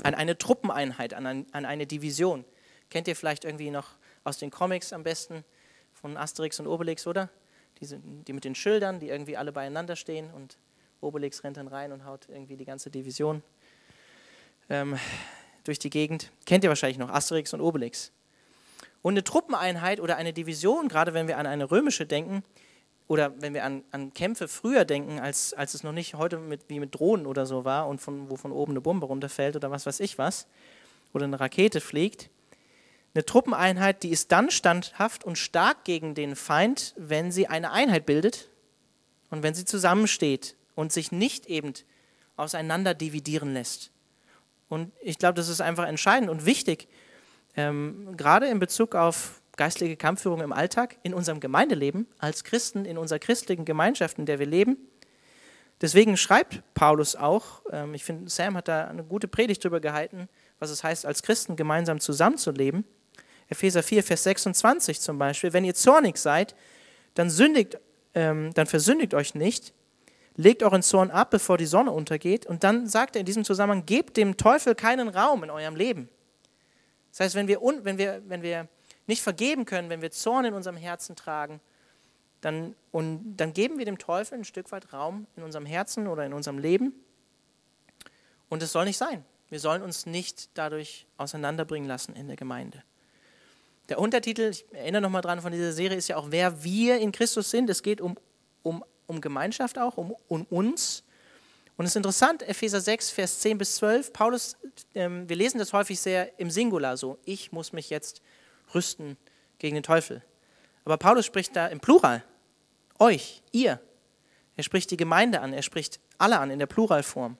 [0.04, 2.45] an eine Truppeneinheit, an, ein, an eine Division.
[2.89, 3.91] Kennt ihr vielleicht irgendwie noch
[4.24, 5.43] aus den Comics am besten
[5.93, 7.30] von Asterix und Obelix, oder?
[7.80, 10.58] Diese, die mit den Schildern, die irgendwie alle beieinander stehen und
[11.02, 13.41] Obelix rennt dann rein und haut irgendwie die ganze Division
[14.69, 14.98] ähm,
[15.65, 16.32] durch die Gegend.
[16.45, 18.12] Kennt ihr wahrscheinlich noch, Asterix und Obelix.
[19.01, 22.43] Und eine Truppeneinheit oder eine Division, gerade wenn wir an eine römische denken,
[23.08, 26.62] oder wenn wir an, an Kämpfe früher denken, als, als es noch nicht heute mit,
[26.69, 29.69] wie mit Drohnen oder so war und von, wo von oben eine Bombe runterfällt oder
[29.69, 30.47] was weiß ich was,
[31.13, 32.30] oder eine Rakete fliegt.
[33.13, 38.06] Eine Truppeneinheit, die ist dann standhaft und stark gegen den Feind, wenn sie eine Einheit
[38.06, 38.49] bildet
[39.30, 41.73] und wenn sie zusammensteht und sich nicht eben
[42.36, 43.91] auseinander dividieren lässt.
[44.69, 46.88] Und ich glaube, das ist einfach entscheidend und wichtig,
[47.56, 52.97] ähm, gerade in Bezug auf geistliche Kampfführung im Alltag, in unserem Gemeindeleben, als Christen, in
[52.97, 54.78] unserer christlichen Gemeinschaft, in der wir leben.
[55.82, 60.30] Deswegen schreibt Paulus auch, ähm, ich finde, Sam hat da eine gute Predigt darüber gehalten,
[60.60, 62.86] was es heißt, als Christen gemeinsam zusammenzuleben.
[63.47, 66.56] Epheser 4, Vers 26 zum Beispiel, wenn ihr zornig seid,
[67.13, 67.78] dann, sündigt,
[68.13, 69.73] ähm, dann versündigt euch nicht,
[70.36, 72.45] legt euren Zorn ab, bevor die Sonne untergeht.
[72.45, 76.10] Und dann sagt er in diesem Zusammenhang, gebt dem Teufel keinen Raum in eurem Leben.
[77.12, 78.67] Das heißt, wenn wir, wenn wir, wenn wir
[79.08, 81.62] nicht vergeben können, wenn wir Zorn in unserem Herzen tragen,
[82.41, 86.26] dann, und dann geben wir dem Teufel ein Stück weit Raum in unserem Herzen oder
[86.26, 86.93] in unserem Leben.
[88.50, 89.26] Und es soll nicht sein.
[89.50, 92.84] Wir sollen uns nicht dadurch auseinanderbringen lassen in der Gemeinde.
[93.89, 97.12] Der Untertitel, ich erinnere nochmal dran von dieser Serie, ist ja auch, wer wir in
[97.12, 97.69] Christus sind.
[97.69, 98.17] Es geht um,
[98.63, 101.03] um, um Gemeinschaft auch, um, um uns.
[101.77, 104.55] Und es ist interessant, Epheser 6, Vers 10 bis 12, Paulus,
[104.93, 108.21] ähm, wir lesen das häufig sehr im Singular so, ich muss mich jetzt
[108.73, 109.17] rüsten
[109.59, 110.23] gegen den Teufel.
[110.85, 112.23] Aber Paulus spricht da im Plural,
[112.99, 113.81] euch, ihr.
[114.55, 117.37] Er spricht die Gemeinde an, er spricht alle an in der Pluralform,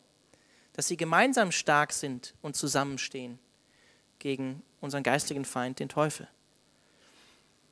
[0.74, 3.40] dass sie gemeinsam stark sind und zusammenstehen
[4.20, 6.28] gegen unseren geistigen Feind, den Teufel.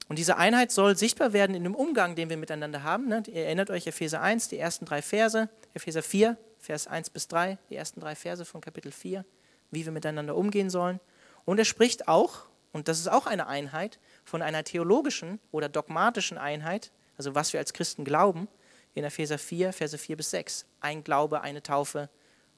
[0.09, 3.07] Und diese Einheit soll sichtbar werden in dem Umgang, den wir miteinander haben.
[3.07, 3.23] Ne?
[3.27, 7.57] Ihr erinnert euch Epheser 1, die ersten drei Verse, Epheser 4, Vers 1 bis 3,
[7.69, 9.25] die ersten drei Verse von Kapitel 4,
[9.71, 10.99] wie wir miteinander umgehen sollen.
[11.45, 16.37] Und er spricht auch, und das ist auch eine Einheit, von einer theologischen oder dogmatischen
[16.37, 18.47] Einheit, also was wir als Christen glauben,
[18.93, 20.65] in Epheser 4, Verse 4 bis 6.
[20.79, 22.09] Ein Glaube, eine Taufe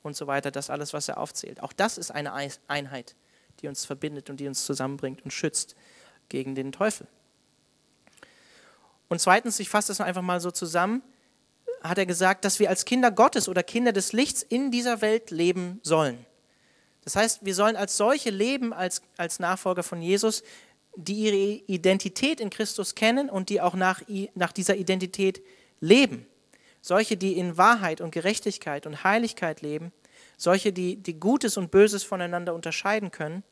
[0.04, 1.62] und so weiter, das alles, was er aufzählt.
[1.62, 2.34] Auch das ist eine
[2.68, 3.16] Einheit,
[3.62, 5.76] die uns verbindet und die uns zusammenbringt und schützt
[6.30, 7.08] gegen den Teufel.
[9.16, 11.02] Und zweitens, ich fasse das einfach mal so zusammen,
[11.82, 15.32] hat er gesagt, dass wir als Kinder Gottes oder Kinder des Lichts in dieser Welt
[15.32, 16.26] leben sollen.
[17.06, 20.44] Das heißt, wir sollen als solche leben, als, als Nachfolger von Jesus,
[20.98, 24.02] die ihre Identität in Christus kennen und die auch nach,
[24.34, 25.42] nach dieser Identität
[25.80, 26.28] leben.
[26.82, 29.94] Solche, die in Wahrheit und Gerechtigkeit und Heiligkeit leben.
[30.36, 33.44] Solche, die, die Gutes und Böses voneinander unterscheiden können.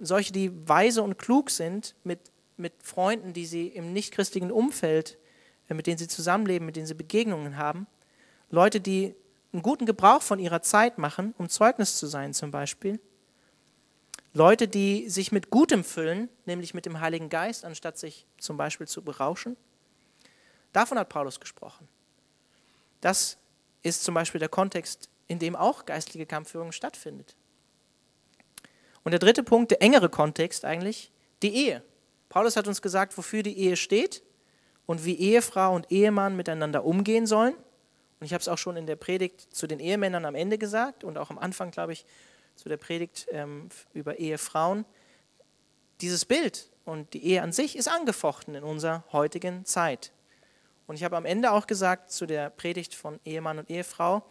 [0.00, 2.18] Solche, die weise und klug sind mit,
[2.56, 5.18] mit Freunden, die sie im nichtchristlichen Umfeld
[5.68, 7.86] äh, mit denen sie zusammenleben, mit denen sie Begegnungen haben.
[8.50, 9.14] Leute, die
[9.52, 13.00] einen guten Gebrauch von ihrer Zeit machen, um Zeugnis zu sein zum Beispiel.
[14.32, 18.88] Leute, die sich mit Gutem füllen, nämlich mit dem Heiligen Geist, anstatt sich zum Beispiel
[18.88, 19.56] zu berauschen.
[20.72, 21.88] Davon hat Paulus gesprochen.
[23.00, 23.38] Das
[23.82, 27.36] ist zum Beispiel der Kontext, in dem auch geistliche Kampfführung stattfindet.
[29.04, 31.12] Und der dritte Punkt, der engere Kontext eigentlich,
[31.42, 31.84] die Ehe.
[32.28, 34.22] Paulus hat uns gesagt, wofür die Ehe steht
[34.86, 37.54] und wie Ehefrau und Ehemann miteinander umgehen sollen.
[37.54, 41.04] Und ich habe es auch schon in der Predigt zu den Ehemännern am Ende gesagt
[41.04, 42.06] und auch am Anfang, glaube ich,
[42.54, 44.84] zu der Predigt ähm, über Ehefrauen.
[46.00, 50.12] Dieses Bild und die Ehe an sich ist angefochten in unserer heutigen Zeit.
[50.86, 54.24] Und ich habe am Ende auch gesagt zu der Predigt von Ehemann und Ehefrau,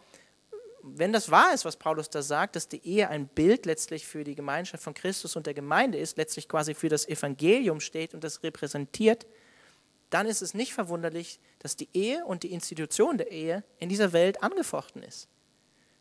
[0.86, 4.22] wenn das wahr ist, was Paulus da sagt, dass die Ehe ein Bild letztlich für
[4.22, 8.22] die Gemeinschaft von Christus und der Gemeinde ist, letztlich quasi für das Evangelium steht und
[8.22, 9.26] das repräsentiert,
[10.10, 14.12] dann ist es nicht verwunderlich, dass die Ehe und die Institution der Ehe in dieser
[14.12, 15.28] Welt angefochten ist.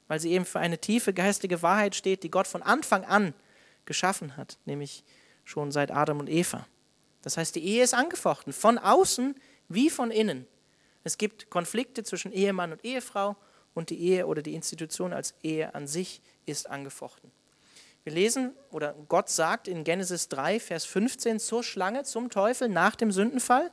[0.10, 3.34] Weil sie eben für eine tiefe geistige Wahrheit steht, die Gott von Anfang an
[3.86, 5.06] geschaffen hat, nämlich
[5.46, 6.68] schon seit Adam und Eva.
[7.22, 9.36] Das heißt, die Ehe ist angefochten, von außen
[9.70, 10.46] wie von innen.
[11.06, 13.38] Es gibt Konflikte zwischen Ehemann und Ehefrau
[13.74, 17.32] und die Ehe oder die Institution als Ehe an sich ist angefochten.
[18.04, 22.96] Wir lesen, oder Gott sagt in Genesis 3, Vers 15 zur Schlange, zum Teufel nach
[22.96, 23.72] dem Sündenfall,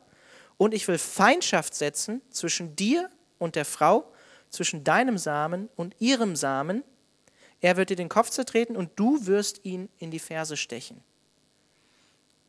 [0.56, 4.12] und ich will Feindschaft setzen zwischen dir und der Frau,
[4.50, 6.84] zwischen deinem Samen und ihrem Samen.
[7.60, 11.02] Er wird dir den Kopf zertreten und du wirst ihn in die Ferse stechen.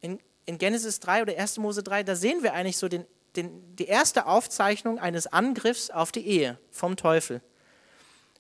[0.02, 1.58] In, in Genesis 3 oder 1.
[1.60, 6.12] Mose 3, da sehen wir eigentlich so den, den, die erste Aufzeichnung eines Angriffs auf
[6.12, 7.42] die Ehe vom Teufel.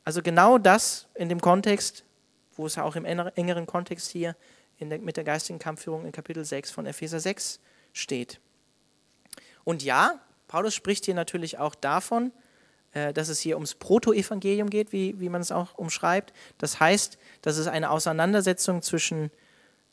[0.03, 2.03] Also genau das in dem Kontext,
[2.55, 4.35] wo es auch im engeren Kontext hier
[4.79, 7.59] der, mit der geistigen Kampfführung in Kapitel 6 von Epheser 6
[7.93, 8.39] steht.
[9.63, 12.31] Und ja, Paulus spricht hier natürlich auch davon,
[12.93, 16.33] äh, dass es hier ums Protoevangelium geht, wie, wie man es auch umschreibt.
[16.57, 19.31] Das heißt, dass es eine Auseinandersetzung zwischen,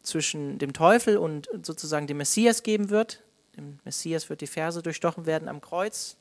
[0.02, 3.22] zwischen dem Teufel und sozusagen dem Messias geben wird.
[3.58, 6.16] Dem Messias wird die Ferse durchstochen werden am Kreuz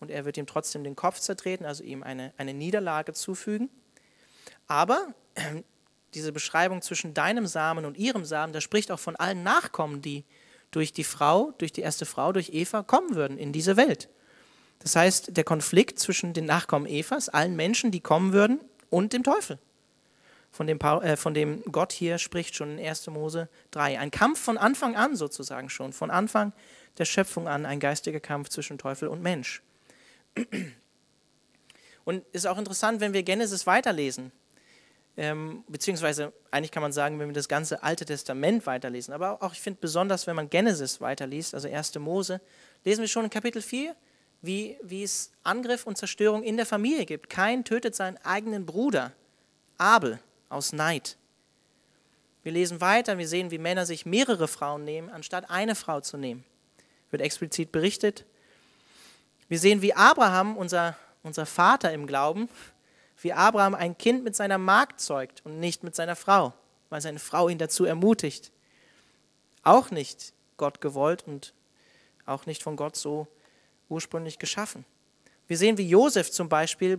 [0.00, 3.70] und er wird ihm trotzdem den Kopf zertreten, also ihm eine, eine Niederlage zufügen.
[4.66, 5.14] Aber
[6.14, 10.24] diese Beschreibung zwischen deinem Samen und ihrem Samen, da spricht auch von allen Nachkommen, die
[10.72, 14.08] durch die Frau, durch die erste Frau, durch Eva kommen würden in diese Welt.
[14.80, 19.22] Das heißt, der Konflikt zwischen den Nachkommen Evas, allen Menschen, die kommen würden, und dem
[19.22, 19.58] Teufel,
[20.52, 23.08] von dem, äh, von dem Gott hier spricht schon in 1.
[23.08, 23.98] Mose 3.
[23.98, 26.52] Ein Kampf von Anfang an sozusagen schon, von Anfang
[26.98, 29.62] der Schöpfung an, ein geistiger Kampf zwischen Teufel und Mensch.
[32.04, 34.32] Und ist auch interessant, wenn wir Genesis weiterlesen,
[35.16, 39.52] ähm, beziehungsweise eigentlich kann man sagen, wenn wir das ganze Alte Testament weiterlesen, aber auch
[39.52, 41.94] ich finde besonders, wenn man Genesis weiterliest, also 1.
[41.98, 42.40] Mose,
[42.84, 43.94] lesen wir schon in Kapitel 4,
[44.40, 47.30] wie, wie es Angriff und Zerstörung in der Familie gibt.
[47.30, 49.12] Kein tötet seinen eigenen Bruder,
[49.78, 50.18] Abel,
[50.52, 51.16] aus Neid.
[52.42, 56.16] Wir lesen weiter, wir sehen, wie Männer sich mehrere Frauen nehmen, anstatt eine Frau zu
[56.16, 56.44] nehmen.
[57.10, 58.24] Wird explizit berichtet.
[59.48, 62.48] Wir sehen, wie Abraham, unser, unser Vater im Glauben,
[63.20, 66.52] wie Abraham ein Kind mit seiner Magd zeugt und nicht mit seiner Frau,
[66.90, 68.50] weil seine Frau ihn dazu ermutigt.
[69.62, 71.54] Auch nicht Gott gewollt und
[72.26, 73.28] auch nicht von Gott so
[73.88, 74.84] ursprünglich geschaffen.
[75.46, 76.98] Wir sehen, wie Josef zum Beispiel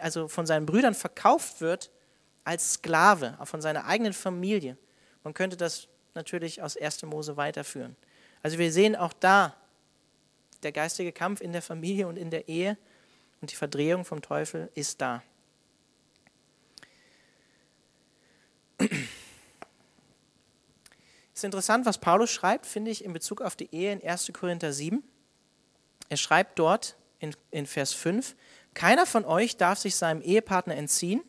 [0.00, 1.90] also von seinen Brüdern verkauft wird
[2.44, 4.76] als Sklave, auch von seiner eigenen Familie.
[5.24, 7.02] Man könnte das natürlich aus 1.
[7.04, 7.96] Mose weiterführen.
[8.42, 9.54] Also wir sehen auch da
[10.62, 12.76] der geistige Kampf in der Familie und in der Ehe
[13.40, 15.22] und die Verdrehung vom Teufel ist da.
[18.78, 18.88] Es
[21.34, 24.30] ist interessant, was Paulus schreibt, finde ich, in Bezug auf die Ehe in 1.
[24.32, 25.02] Korinther 7.
[26.08, 28.34] Er schreibt dort in, in Vers 5,
[28.74, 31.22] keiner von euch darf sich seinem Ehepartner entziehen,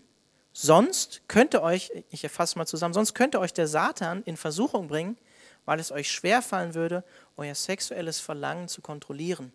[0.54, 5.18] sonst könnte euch, ich erfasse mal zusammen, sonst könnte euch der Satan in Versuchung bringen,
[5.66, 7.04] weil es euch schwerfallen würde,
[7.38, 9.52] euer sexuelles Verlangen zu kontrollieren.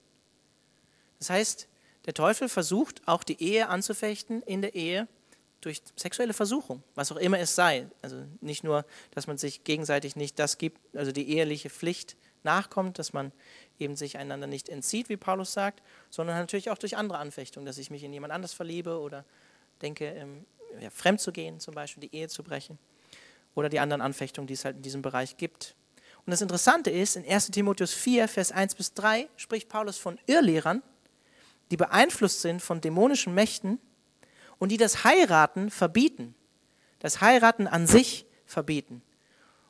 [1.18, 1.68] Das heißt,
[2.06, 5.08] der Teufel versucht auch die Ehe anzufechten in der Ehe
[5.60, 7.88] durch sexuelle Versuchung, was auch immer es sei.
[8.02, 12.98] Also nicht nur, dass man sich gegenseitig nicht das gibt, also die eheliche Pflicht nachkommt,
[13.00, 13.32] dass man
[13.78, 17.78] eben sich einander nicht entzieht, wie Paulus sagt, sondern natürlich auch durch andere Anfechtungen, dass
[17.78, 19.24] ich mich in jemand anders verliebe oder
[19.82, 20.46] denke, ähm,
[20.80, 22.78] ja, fremd zu gehen, zum Beispiel die Ehe zu brechen
[23.54, 25.74] oder die anderen Anfechtungen, die es halt in diesem Bereich gibt.
[26.24, 30.18] Und das Interessante ist, in 1 Timotheus 4, Vers 1 bis 3 spricht Paulus von
[30.26, 30.82] Irrlehrern,
[31.70, 33.80] die beeinflusst sind von dämonischen Mächten
[34.58, 36.34] und die das Heiraten verbieten.
[36.98, 39.02] Das Heiraten an sich verbieten.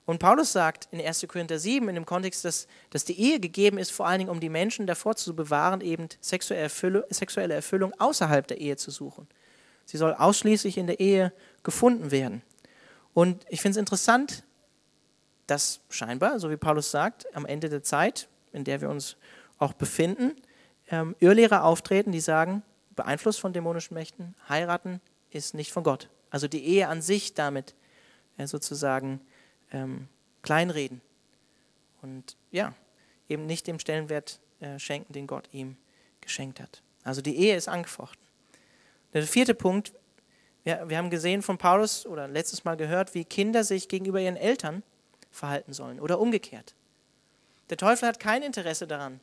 [0.06, 1.26] Und Paulus sagt in 1.
[1.28, 4.38] Korinther 7 in dem Kontext, dass, dass die Ehe gegeben ist, vor allen Dingen, um
[4.38, 9.26] die Menschen davor zu bewahren, eben sexuelle Erfüllung, sexuelle Erfüllung außerhalb der Ehe zu suchen.
[9.86, 12.42] Sie soll ausschließlich in der Ehe gefunden werden.
[13.14, 14.44] Und ich finde es interessant,
[15.46, 19.16] dass scheinbar, so wie Paulus sagt, am Ende der Zeit, in der wir uns
[19.58, 20.32] auch befinden,
[20.90, 22.62] ähm, Irrlehrer auftreten, die sagen,
[22.94, 26.10] beeinflusst von dämonischen Mächten, heiraten ist nicht von Gott.
[26.30, 27.74] Also die Ehe an sich damit
[28.36, 29.20] äh, sozusagen
[29.72, 30.08] ähm,
[30.42, 31.00] kleinreden
[32.02, 32.74] und ja,
[33.28, 35.76] eben nicht dem Stellenwert äh, schenken, den Gott ihm
[36.20, 36.82] geschenkt hat.
[37.04, 38.25] Also die Ehe ist angefochten.
[39.12, 39.92] Der vierte Punkt,
[40.64, 44.36] wir, wir haben gesehen von Paulus oder letztes Mal gehört, wie Kinder sich gegenüber ihren
[44.36, 44.82] Eltern
[45.30, 46.74] verhalten sollen oder umgekehrt.
[47.70, 49.20] Der Teufel hat kein Interesse daran,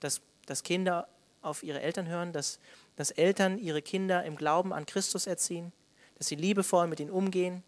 [0.00, 1.08] dass, dass Kinder
[1.42, 2.58] auf ihre Eltern hören, dass,
[2.96, 5.72] dass Eltern ihre Kinder im Glauben an Christus erziehen,
[6.16, 7.62] dass sie liebevoll mit ihnen umgehen,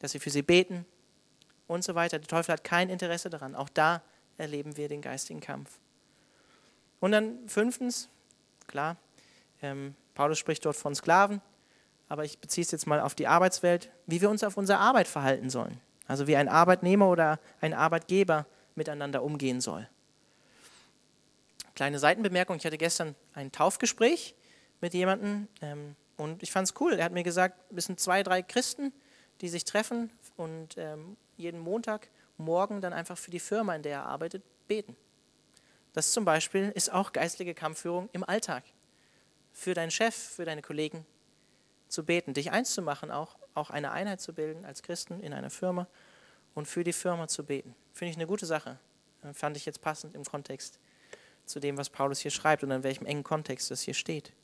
[0.00, 0.84] dass sie für sie beten
[1.66, 2.18] und so weiter.
[2.18, 3.54] Der Teufel hat kein Interesse daran.
[3.54, 4.02] Auch da
[4.36, 5.78] erleben wir den geistigen Kampf.
[7.00, 8.08] Und dann fünftens,
[8.66, 8.96] klar,
[9.62, 11.40] ähm, Paulus spricht dort von Sklaven,
[12.08, 15.06] aber ich beziehe es jetzt mal auf die Arbeitswelt, wie wir uns auf unsere Arbeit
[15.06, 15.78] verhalten sollen.
[16.08, 19.88] Also wie ein Arbeitnehmer oder ein Arbeitgeber miteinander umgehen soll.
[21.74, 24.34] Kleine Seitenbemerkung, ich hatte gestern ein Taufgespräch
[24.80, 26.94] mit jemandem ähm, und ich fand es cool.
[26.94, 28.92] Er hat mir gesagt, es sind zwei, drei Christen,
[29.42, 33.92] die sich treffen und ähm, jeden Montag morgen dann einfach für die Firma, in der
[33.92, 34.96] er arbeitet, beten.
[35.92, 38.64] Das zum Beispiel ist auch geistliche Kampfführung im Alltag.
[39.56, 41.06] Für deinen Chef, für deine Kollegen
[41.88, 45.32] zu beten, dich eins zu machen, auch, auch eine Einheit zu bilden als Christen in
[45.32, 45.88] einer Firma
[46.54, 47.74] und für die Firma zu beten.
[47.94, 48.78] Finde ich eine gute Sache.
[49.24, 50.78] Äh, fand ich jetzt passend im Kontext
[51.46, 54.34] zu dem, was Paulus hier schreibt und in welchem engen Kontext das hier steht.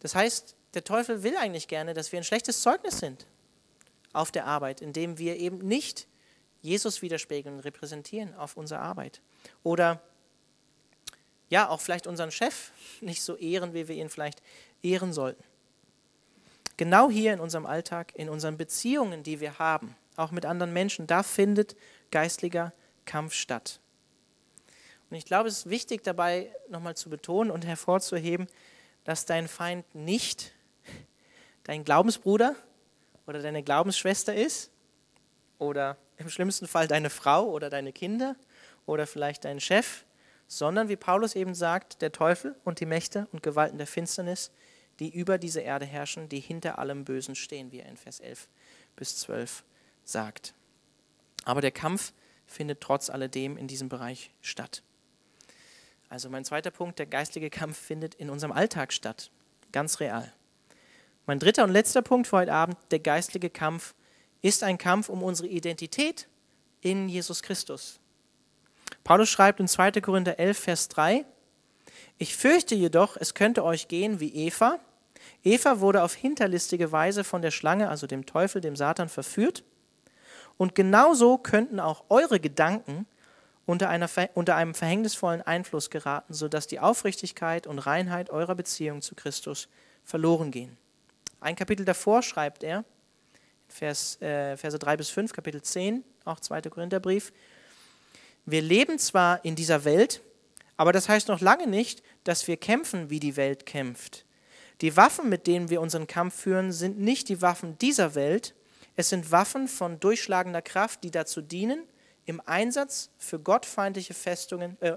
[0.00, 3.24] Das heißt, der Teufel will eigentlich gerne, dass wir ein schlechtes Zeugnis sind
[4.12, 6.08] auf der Arbeit, indem wir eben nicht
[6.60, 9.22] Jesus widerspiegeln und repräsentieren auf unserer Arbeit.
[9.62, 10.02] Oder
[11.48, 14.42] ja, auch vielleicht unseren Chef nicht so ehren, wie wir ihn vielleicht
[14.82, 15.42] ehren sollten.
[16.76, 21.06] Genau hier in unserem Alltag, in unseren Beziehungen, die wir haben, auch mit anderen Menschen,
[21.06, 21.76] da findet
[22.10, 22.72] geistlicher
[23.04, 23.80] Kampf statt.
[25.10, 28.46] Und ich glaube, es ist wichtig dabei nochmal zu betonen und hervorzuheben,
[29.04, 30.52] dass dein Feind nicht
[31.64, 32.54] dein Glaubensbruder
[33.26, 34.70] oder deine Glaubensschwester ist
[35.58, 38.36] oder im schlimmsten Fall deine Frau oder deine Kinder
[38.86, 40.04] oder vielleicht dein Chef,
[40.48, 44.50] sondern wie Paulus eben sagt, der Teufel und die Mächte und Gewalten der Finsternis,
[44.98, 48.48] die über diese Erde herrschen, die hinter allem Bösen stehen, wie er in Vers 11
[48.96, 49.62] bis 12
[50.04, 50.54] sagt.
[51.44, 52.12] Aber der Kampf
[52.46, 54.82] findet trotz alledem in diesem Bereich statt.
[56.08, 59.30] Also mein zweiter Punkt, der geistliche Kampf findet in unserem Alltag statt,
[59.70, 60.32] ganz real.
[61.26, 63.94] Mein dritter und letzter Punkt für heute Abend, der geistliche Kampf,
[64.40, 66.26] ist ein Kampf um unsere Identität
[66.80, 67.97] in Jesus Christus.
[69.04, 69.92] Paulus schreibt in 2.
[70.00, 71.24] Korinther 11, Vers 3,
[72.18, 74.78] Ich fürchte jedoch, es könnte euch gehen wie Eva.
[75.44, 79.64] Eva wurde auf hinterlistige Weise von der Schlange, also dem Teufel, dem Satan, verführt.
[80.56, 83.06] Und genauso könnten auch eure Gedanken
[83.68, 89.14] unter, einer, unter einem verhängnisvollen Einfluss geraten, sodass die Aufrichtigkeit und Reinheit eurer Beziehung zu
[89.14, 89.68] Christus
[90.04, 90.76] verloren gehen.
[91.40, 92.84] Ein Kapitel davor schreibt er,
[93.68, 96.62] Vers, äh, Verse 3 bis 5, Kapitel 10, auch 2.
[96.62, 97.32] Korintherbrief,
[98.50, 100.22] wir leben zwar in dieser Welt,
[100.76, 104.24] aber das heißt noch lange nicht, dass wir kämpfen, wie die Welt kämpft.
[104.80, 108.54] Die Waffen, mit denen wir unseren Kampf führen, sind nicht die Waffen dieser Welt,
[108.96, 111.84] es sind Waffen von durchschlagender Kraft, die dazu dienen,
[112.24, 114.96] im Einsatz für gottfeindliche Festungen, äh,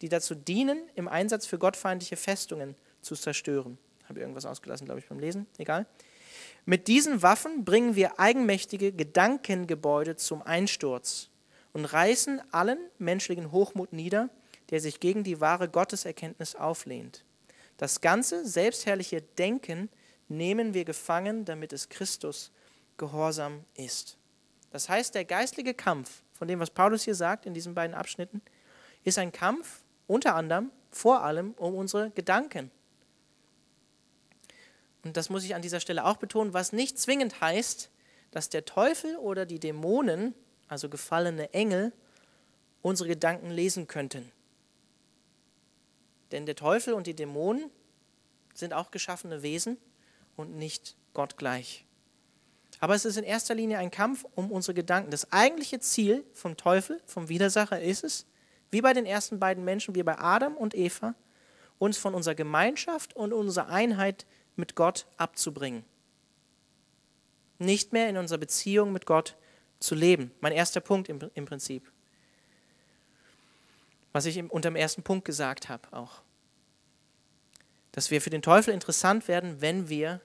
[0.00, 3.78] die dazu dienen, im Einsatz für gottfeindliche Festungen zu zerstören.
[4.08, 5.46] Habe irgendwas ausgelassen, glaube ich, beim Lesen?
[5.58, 5.86] Egal.
[6.64, 11.30] Mit diesen Waffen bringen wir eigenmächtige Gedankengebäude zum Einsturz
[11.72, 14.30] und reißen allen menschlichen Hochmut nieder,
[14.70, 17.24] der sich gegen die wahre Gotteserkenntnis auflehnt.
[17.76, 19.88] Das ganze selbstherrliche Denken
[20.28, 22.50] nehmen wir gefangen, damit es Christus
[22.96, 24.18] gehorsam ist.
[24.70, 28.42] Das heißt, der geistliche Kampf, von dem, was Paulus hier sagt in diesen beiden Abschnitten,
[29.04, 32.70] ist ein Kampf unter anderem, vor allem um unsere Gedanken.
[35.04, 37.90] Und das muss ich an dieser Stelle auch betonen, was nicht zwingend heißt,
[38.30, 40.34] dass der Teufel oder die Dämonen,
[40.68, 41.92] also gefallene Engel,
[42.82, 44.30] unsere Gedanken lesen könnten.
[46.30, 47.70] Denn der Teufel und die Dämonen
[48.54, 49.78] sind auch geschaffene Wesen
[50.36, 51.84] und nicht gottgleich.
[52.80, 55.10] Aber es ist in erster Linie ein Kampf um unsere Gedanken.
[55.10, 58.26] Das eigentliche Ziel vom Teufel, vom Widersacher ist es,
[58.70, 61.14] wie bei den ersten beiden Menschen, wie bei Adam und Eva,
[61.78, 64.26] uns von unserer Gemeinschaft und unserer Einheit
[64.56, 65.84] mit Gott abzubringen.
[67.58, 69.36] Nicht mehr in unserer Beziehung mit Gott
[69.80, 70.32] zu leben.
[70.40, 71.90] Mein erster Punkt im, im Prinzip.
[74.12, 76.22] Was ich unter dem ersten Punkt gesagt habe auch.
[77.92, 80.20] Dass wir für den Teufel interessant werden, wenn wir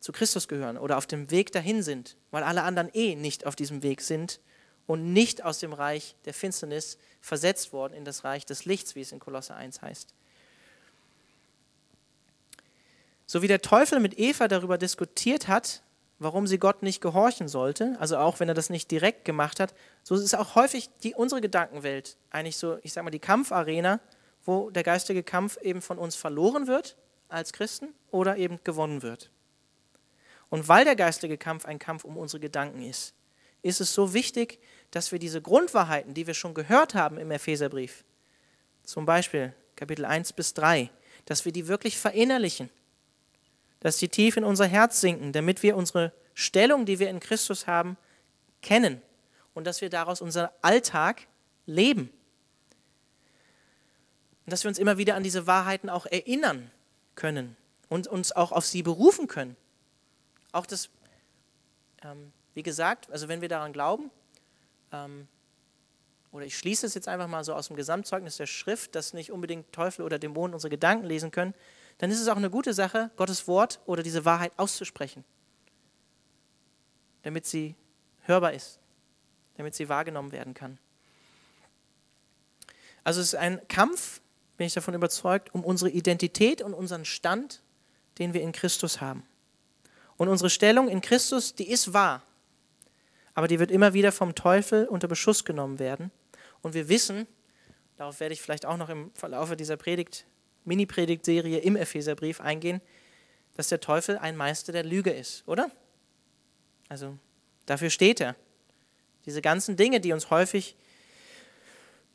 [0.00, 3.54] zu Christus gehören oder auf dem Weg dahin sind, weil alle anderen eh nicht auf
[3.54, 4.40] diesem Weg sind
[4.86, 9.00] und nicht aus dem Reich der Finsternis versetzt worden in das Reich des Lichts, wie
[9.00, 10.14] es in Kolosse 1 heißt.
[13.26, 15.82] So wie der Teufel mit Eva darüber diskutiert hat,
[16.22, 19.74] warum sie Gott nicht gehorchen sollte, also auch wenn er das nicht direkt gemacht hat,
[20.02, 24.00] so ist auch häufig die, unsere Gedankenwelt eigentlich so, ich sage mal, die Kampfarena,
[24.44, 26.96] wo der geistige Kampf eben von uns verloren wird
[27.28, 29.30] als Christen oder eben gewonnen wird.
[30.50, 33.14] Und weil der geistige Kampf ein Kampf um unsere Gedanken ist,
[33.62, 34.58] ist es so wichtig,
[34.90, 38.04] dass wir diese Grundwahrheiten, die wir schon gehört haben im Epheserbrief,
[38.84, 40.90] zum Beispiel Kapitel 1 bis 3,
[41.24, 42.70] dass wir die wirklich verinnerlichen,
[43.82, 47.66] dass sie tief in unser Herz sinken, damit wir unsere Stellung, die wir in Christus
[47.66, 47.96] haben,
[48.60, 49.02] kennen
[49.54, 51.26] und dass wir daraus unser Alltag
[51.66, 52.12] leben.
[54.46, 56.70] Und dass wir uns immer wieder an diese Wahrheiten auch erinnern
[57.16, 57.56] können
[57.88, 59.56] und uns auch auf sie berufen können.
[60.52, 60.88] Auch das,
[62.04, 64.12] ähm, wie gesagt, also wenn wir daran glauben,
[64.92, 65.26] ähm,
[66.30, 69.32] oder ich schließe es jetzt einfach mal so aus dem Gesamtzeugnis der Schrift, dass nicht
[69.32, 71.52] unbedingt Teufel oder Dämonen unsere Gedanken lesen können,
[71.98, 75.24] dann ist es auch eine gute Sache, Gottes Wort oder diese Wahrheit auszusprechen,
[77.22, 77.74] damit sie
[78.22, 78.80] hörbar ist,
[79.56, 80.78] damit sie wahrgenommen werden kann.
[83.04, 84.20] Also es ist ein Kampf,
[84.56, 87.62] bin ich davon überzeugt, um unsere Identität und unseren Stand,
[88.18, 89.26] den wir in Christus haben.
[90.16, 92.22] Und unsere Stellung in Christus, die ist wahr.
[93.34, 96.10] Aber die wird immer wieder vom Teufel unter Beschuss genommen werden.
[96.60, 97.26] Und wir wissen,
[97.96, 100.26] darauf werde ich vielleicht auch noch im Verlauf dieser Predigt,
[100.64, 102.80] Mini-Predigtserie im Epheserbrief eingehen,
[103.54, 105.70] dass der Teufel ein Meister der Lüge ist, oder?
[106.88, 107.18] Also
[107.66, 108.36] dafür steht er.
[109.26, 110.76] Diese ganzen Dinge, die uns häufig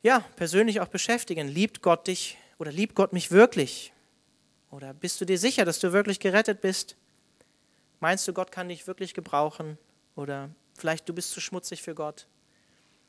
[0.02, 1.48] ja, persönlich auch beschäftigen.
[1.48, 3.92] Liebt Gott dich Oder liebt Gott mich wirklich?
[4.70, 6.96] Oder bist du dir sicher, dass du wirklich gerettet bist?
[8.00, 9.78] Meinst du, Gott kann dich wirklich gebrauchen?
[10.14, 12.26] Oder vielleicht du bist zu schmutzig für Gott?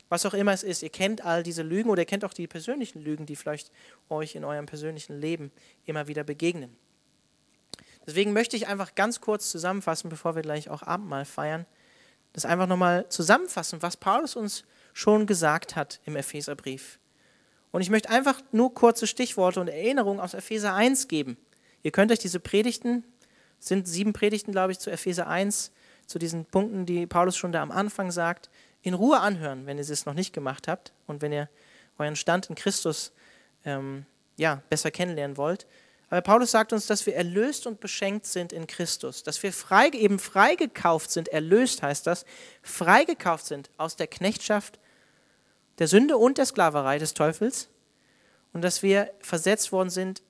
[0.10, 2.47] Was auch immer es ist, ihr kennt all diese Lügen oder ihr kennt auch die
[2.47, 3.72] persönlichen Lügen, die vielleicht
[4.10, 5.51] euch in eurem persönlichen Leben
[5.86, 6.76] immer wieder begegnen.
[8.05, 11.68] Deswegen möchte ich einfach ganz kurz zusammenfassen, bevor wir gleich auch Abendmahl feiern,
[12.34, 16.99] das einfach nochmal zusammenfassen, was Paulus uns schon gesagt hat im Epheserbrief.
[17.72, 21.38] Und ich möchte einfach nur kurze Stichworte und Erinnerungen aus Epheser 1 geben.
[21.84, 23.03] Ihr könnt euch diese Predigten,
[23.60, 25.72] sind sieben Predigten, glaube ich, zu Epheser 1,
[26.07, 28.49] zu diesen Punkten, die Paulus schon da am Anfang sagt,
[28.82, 31.49] in Ruhe anhören, wenn ihr es noch nicht gemacht habt und wenn ihr
[31.97, 33.11] euren Stand in Christus
[33.65, 34.05] ähm,
[34.38, 35.67] ja, besser kennenlernen wollt.
[36.09, 39.89] Aber Paulus sagt uns, dass wir erlöst und beschenkt sind in Christus, dass wir frei,
[39.89, 42.25] eben freigekauft sind, erlöst heißt das,
[42.63, 44.80] freigekauft sind aus der Knechtschaft
[45.77, 47.69] der Sünde und der Sklaverei des Teufels.
[48.53, 50.23] Und dass wir versetzt worden sind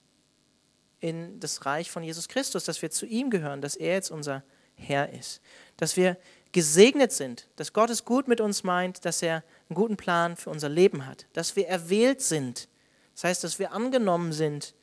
[1.00, 4.43] in das Reich von Jesus Christus, dass wir zu ihm gehören, dass er jetzt unser
[4.76, 5.41] Herr ist,
[5.78, 6.18] dass wir
[6.52, 10.50] gesegnet sind, dass Gott es gut mit uns meint, dass er einen guten Plan für
[10.50, 12.68] unser Leben hat, dass wir erwählt sind,
[13.14, 14.74] das heißt, dass wir angenommen sind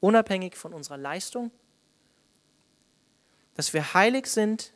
[0.00, 1.50] unabhängig von unserer Leistung,
[3.54, 4.72] dass wir heilig sind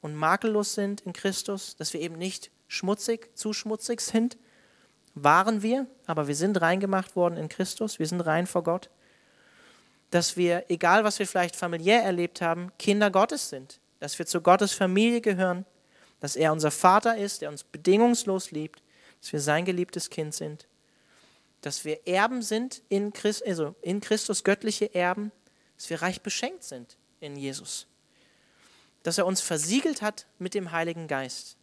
[0.00, 4.38] und makellos sind in Christus, dass wir eben nicht schmutzig, zu schmutzig sind,
[5.14, 8.90] waren wir, aber wir sind reingemacht worden in Christus, wir sind rein vor Gott,
[10.10, 14.40] dass wir, egal was wir vielleicht familiär erlebt haben, Kinder Gottes sind, dass wir zu
[14.40, 15.66] Gottes Familie gehören,
[16.20, 18.82] dass er unser Vater ist, der uns bedingungslos liebt,
[19.20, 20.66] dass wir sein geliebtes Kind sind
[21.60, 25.32] dass wir Erben sind in, Christ, also in Christus, göttliche Erben,
[25.76, 27.86] dass wir reich beschenkt sind in Jesus.
[29.02, 31.56] Dass er uns versiegelt hat mit dem Heiligen Geist.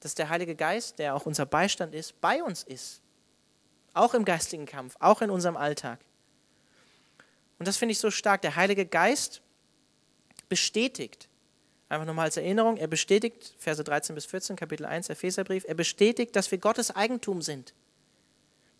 [0.00, 3.02] Dass der Heilige Geist, der auch unser Beistand ist, bei uns ist.
[3.92, 6.00] Auch im geistigen Kampf, auch in unserem Alltag.
[7.58, 8.42] Und das finde ich so stark.
[8.42, 9.42] Der Heilige Geist
[10.48, 11.28] bestätigt,
[11.90, 16.34] einfach nochmal als Erinnerung, er bestätigt, Verse 13 bis 14, Kapitel 1, Epheserbrief, er bestätigt,
[16.34, 17.74] dass wir Gottes Eigentum sind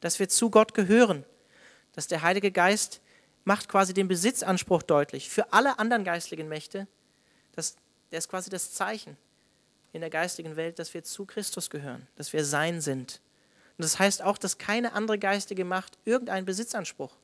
[0.01, 1.25] dass wir zu Gott gehören.
[1.93, 3.01] Dass der Heilige Geist
[3.45, 6.89] macht quasi den Besitzanspruch deutlich für alle anderen geistlichen Mächte.
[7.53, 7.77] Das,
[8.11, 9.17] der ist quasi das Zeichen
[9.93, 13.21] in der geistigen Welt, dass wir zu Christus gehören, dass wir sein sind.
[13.77, 17.17] Und das heißt auch, dass keine andere geistige Macht irgendeinen Besitzanspruch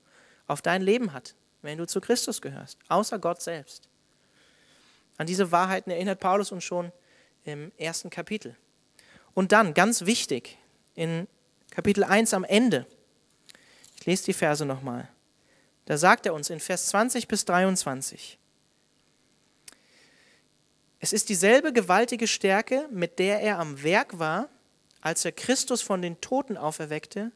[0.47, 3.89] auf dein Leben hat, wenn du zu Christus gehörst, außer Gott selbst.
[5.17, 6.93] An diese Wahrheiten erinnert Paulus uns schon
[7.45, 8.57] im ersten Kapitel.
[9.35, 10.59] Und dann, ganz wichtig,
[10.95, 11.27] in
[11.71, 12.87] Kapitel 1 am Ende.
[13.99, 15.09] Ich lese die Verse nochmal.
[15.85, 18.39] Da sagt er uns in Vers 20 bis 23.
[20.99, 24.49] Es ist dieselbe gewaltige Stärke, mit der er am Werk war,
[25.01, 27.31] als er Christus von den Toten auferweckte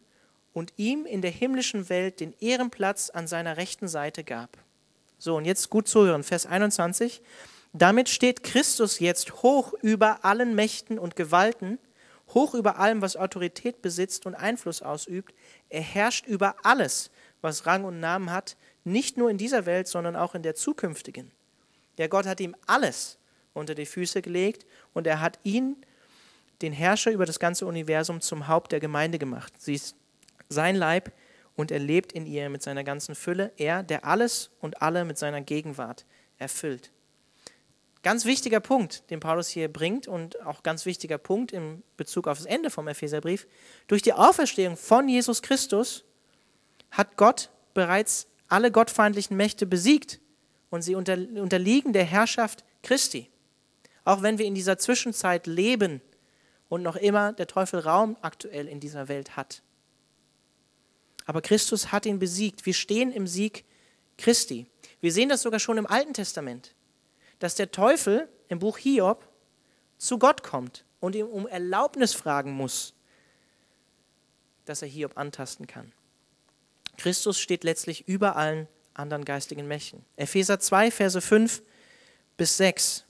[0.52, 4.58] und ihm in der himmlischen Welt den Ehrenplatz an seiner rechten Seite gab.
[5.18, 7.22] So, und jetzt gut zuhören, Vers 21.
[7.72, 11.78] Damit steht Christus jetzt hoch über allen Mächten und Gewalten
[12.34, 15.34] hoch über allem, was Autorität besitzt und Einfluss ausübt.
[15.68, 17.10] Er herrscht über alles,
[17.40, 21.30] was Rang und Namen hat, nicht nur in dieser Welt, sondern auch in der zukünftigen.
[21.98, 23.18] Der Gott hat ihm alles
[23.52, 25.76] unter die Füße gelegt und er hat ihn,
[26.62, 29.52] den Herrscher über das ganze Universum, zum Haupt der Gemeinde gemacht.
[29.58, 29.96] Sie ist
[30.48, 31.12] sein Leib
[31.56, 33.52] und er lebt in ihr mit seiner ganzen Fülle.
[33.56, 36.04] Er, der alles und alle mit seiner Gegenwart
[36.38, 36.90] erfüllt.
[38.02, 42.38] Ganz wichtiger Punkt, den Paulus hier bringt und auch ganz wichtiger Punkt im Bezug auf
[42.38, 43.46] das Ende vom Epheserbrief.
[43.88, 46.04] Durch die Auferstehung von Jesus Christus
[46.90, 50.18] hat Gott bereits alle gottfeindlichen Mächte besiegt
[50.70, 53.28] und sie unterliegen der Herrschaft Christi.
[54.04, 56.00] Auch wenn wir in dieser Zwischenzeit leben
[56.70, 59.62] und noch immer der Teufel Raum aktuell in dieser Welt hat.
[61.26, 62.64] Aber Christus hat ihn besiegt.
[62.64, 63.66] Wir stehen im Sieg
[64.16, 64.66] Christi.
[65.02, 66.74] Wir sehen das sogar schon im Alten Testament
[67.40, 69.26] dass der Teufel im Buch Hiob
[69.98, 72.94] zu Gott kommt und ihm um Erlaubnis fragen muss,
[74.66, 75.92] dass er Hiob antasten kann.
[76.96, 80.04] Christus steht letztlich über allen anderen geistigen Mächten.
[80.16, 81.62] Epheser 2, Verse 5
[82.36, 83.04] bis 6.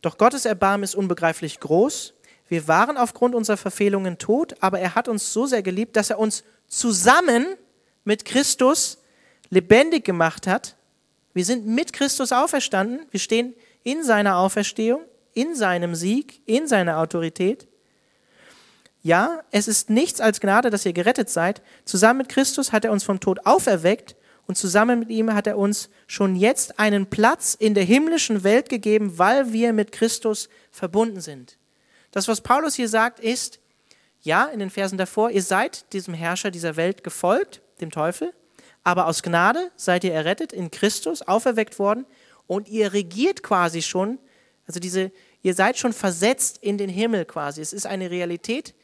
[0.00, 2.14] Doch Gottes Erbarmen ist unbegreiflich groß.
[2.48, 6.18] Wir waren aufgrund unserer Verfehlungen tot, aber er hat uns so sehr geliebt, dass er
[6.18, 7.56] uns zusammen
[8.04, 8.98] mit Christus
[9.50, 10.76] lebendig gemacht hat
[11.36, 13.00] wir sind mit Christus auferstanden.
[13.10, 15.02] Wir stehen in seiner Auferstehung,
[15.34, 17.68] in seinem Sieg, in seiner Autorität.
[19.02, 21.60] Ja, es ist nichts als Gnade, dass ihr gerettet seid.
[21.84, 24.16] Zusammen mit Christus hat er uns vom Tod auferweckt
[24.46, 28.70] und zusammen mit ihm hat er uns schon jetzt einen Platz in der himmlischen Welt
[28.70, 31.58] gegeben, weil wir mit Christus verbunden sind.
[32.12, 33.60] Das, was Paulus hier sagt, ist,
[34.22, 38.32] ja, in den Versen davor, ihr seid diesem Herrscher dieser Welt gefolgt, dem Teufel,
[38.86, 42.06] aber aus Gnade seid ihr errettet, in Christus auferweckt worden
[42.46, 44.20] und ihr regiert quasi schon,
[44.64, 45.10] also diese,
[45.42, 47.60] ihr seid schon versetzt in den Himmel quasi.
[47.60, 48.76] Es ist eine Realität,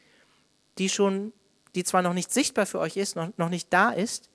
[0.77, 1.31] die schon,
[1.73, 4.29] die zwar noch nicht sichtbar für euch ist, noch, noch nicht da ist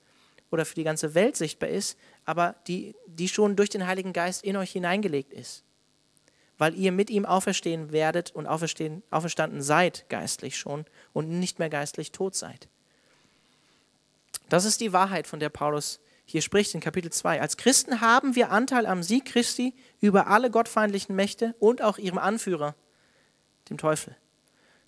[0.51, 4.45] oder für die ganze Welt sichtbar ist, aber die, die schon durch den Heiligen Geist
[4.45, 5.65] in euch hineingelegt ist.
[6.57, 11.69] Weil ihr mit ihm auferstehen werdet und auferstehen, auferstanden seid geistlich schon und nicht mehr
[11.69, 12.71] geistlich tot seid.
[14.49, 17.41] Das ist die Wahrheit, von der Paulus hier spricht in Kapitel 2.
[17.41, 22.19] Als Christen haben wir Anteil am Sieg Christi über alle gottfeindlichen Mächte und auch ihrem
[22.19, 22.75] Anführer,
[23.71, 24.15] dem Teufel.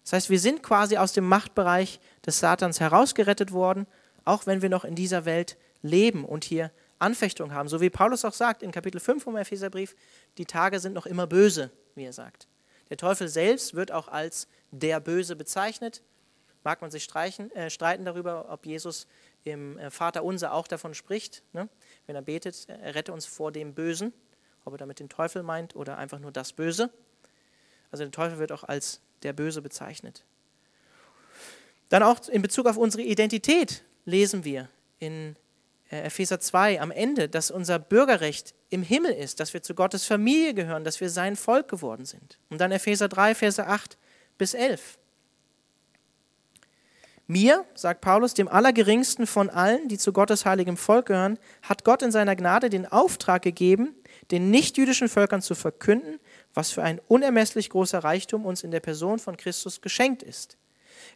[0.02, 3.86] Das heißt, wir sind quasi aus dem Machtbereich des Satans herausgerettet worden,
[4.24, 7.68] auch wenn wir noch in dieser Welt leben und hier Anfechtung haben.
[7.68, 9.96] So wie Paulus auch sagt in Kapitel 5 vom Epheserbrief,
[10.36, 12.48] die Tage sind noch immer böse, wie er sagt.
[12.90, 16.02] Der Teufel selbst wird auch als der Böse bezeichnet.
[16.64, 19.06] Mag man sich streichen, äh, streiten darüber, ob Jesus
[19.45, 21.68] im äh, Vater Unser auch davon spricht, ne?
[22.07, 24.12] wenn er betet, er rette uns vor dem Bösen,
[24.64, 26.91] ob er damit den Teufel meint oder einfach nur das Böse.
[27.91, 30.24] Also der Teufel wird auch als der Böse bezeichnet.
[31.88, 34.68] Dann auch in Bezug auf unsere Identität lesen wir
[34.99, 35.36] in
[35.91, 40.05] äh, Epheser 2 am Ende, dass unser Bürgerrecht im Himmel ist, dass wir zu Gottes
[40.05, 42.38] Familie gehören, dass wir sein Volk geworden sind.
[42.49, 43.99] Und dann Epheser 3, Verse 8
[44.38, 44.99] bis 11.
[47.31, 52.03] Mir, sagt Paulus, dem Allergeringsten von allen, die zu Gottes heiligem Volk gehören, hat Gott
[52.03, 53.95] in seiner Gnade den Auftrag gegeben,
[54.33, 56.18] den nichtjüdischen Völkern zu verkünden,
[56.55, 60.57] was für ein unermesslich großer Reichtum uns in der Person von Christus geschenkt ist.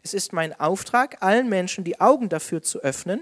[0.05, 3.21] Es ist mein Auftrag, allen Menschen die Augen dafür zu öffnen,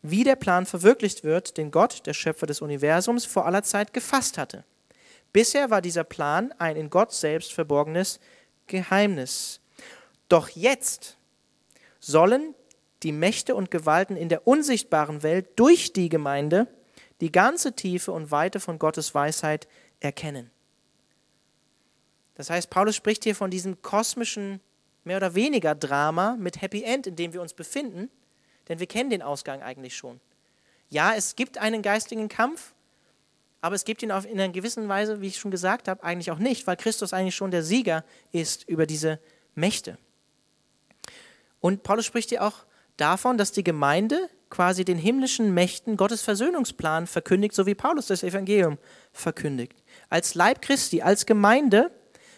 [0.00, 4.38] wie der Plan verwirklicht wird, den Gott, der Schöpfer des Universums, vor aller Zeit gefasst
[4.38, 4.62] hatte.
[5.32, 8.20] Bisher war dieser Plan ein in Gott selbst verborgenes
[8.68, 9.58] Geheimnis.
[10.28, 11.16] Doch jetzt,
[12.00, 12.54] sollen
[13.02, 16.66] die Mächte und Gewalten in der unsichtbaren Welt durch die Gemeinde
[17.20, 19.68] die ganze Tiefe und Weite von Gottes Weisheit
[20.00, 20.50] erkennen.
[22.34, 24.60] Das heißt, Paulus spricht hier von diesem kosmischen,
[25.04, 28.10] mehr oder weniger Drama mit Happy End, in dem wir uns befinden,
[28.68, 30.20] denn wir kennen den Ausgang eigentlich schon.
[30.88, 32.74] Ja, es gibt einen geistigen Kampf,
[33.60, 36.30] aber es gibt ihn auf, in einer gewissen Weise, wie ich schon gesagt habe, eigentlich
[36.30, 39.20] auch nicht, weil Christus eigentlich schon der Sieger ist über diese
[39.54, 39.98] Mächte.
[41.60, 42.64] Und Paulus spricht hier auch
[42.96, 48.22] davon, dass die Gemeinde quasi den himmlischen Mächten Gottes Versöhnungsplan verkündigt, so wie Paulus das
[48.22, 48.78] Evangelium
[49.12, 49.82] verkündigt.
[50.08, 51.90] Als Leib Christi, als Gemeinde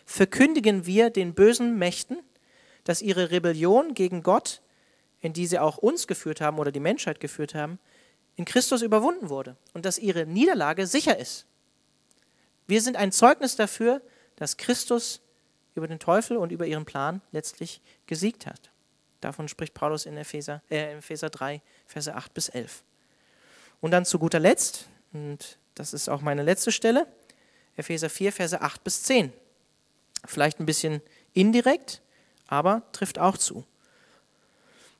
[0.05, 2.18] verkündigen wir den bösen Mächten,
[2.85, 4.61] dass ihre Rebellion gegen Gott,
[5.20, 7.79] in die sie auch uns geführt haben oder die Menschheit geführt haben,
[8.37, 11.47] in Christus überwunden wurde und dass ihre Niederlage sicher ist.
[12.66, 14.03] Wir sind ein Zeugnis dafür,
[14.37, 15.20] dass Christus
[15.75, 18.72] über den Teufel und über ihren Plan letztlich gesiegt hat.
[19.23, 22.83] Davon spricht Paulus in Epheser, äh, Epheser 3, Verse 8 bis 11.
[23.81, 27.07] Und dann zu guter Letzt, und das ist auch meine letzte Stelle,
[27.77, 29.33] Epheser 4, Verse 8 bis 10.
[30.27, 31.01] Vielleicht ein bisschen
[31.35, 32.03] indirekt,
[32.49, 33.64] aber trifft auch zu.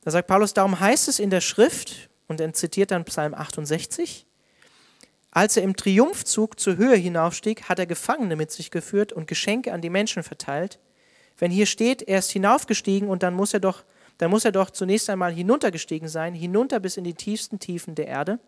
[0.03, 4.25] Da sagt Paulus, darum heißt es in der Schrift, und er zitiert dann Psalm 68,
[5.33, 9.73] als er im Triumphzug zur Höhe hinaufstieg, hat er Gefangene mit sich geführt und Geschenke
[9.73, 10.79] an die Menschen verteilt.
[11.39, 13.83] Wenn hier steht, er ist hinaufgestiegen und dann muss er doch
[14.19, 18.07] dann muss er doch zunächst einmal hinuntergestiegen sein, hinunter bis in die tiefsten Tiefen der
[18.07, 18.39] Erde.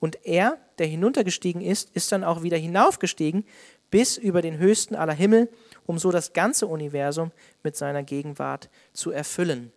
[0.00, 3.44] Und er, der hinuntergestiegen ist, ist dann auch wieder hinaufgestiegen
[3.90, 5.48] bis über den höchsten aller Himmel,
[5.86, 7.30] um so das ganze Universum
[7.62, 9.70] mit seiner Gegenwart zu erfüllen.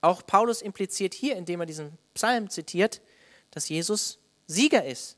[0.00, 3.00] Auch Paulus impliziert hier, indem er diesen Psalm zitiert,
[3.50, 5.16] dass Jesus Sieger ist,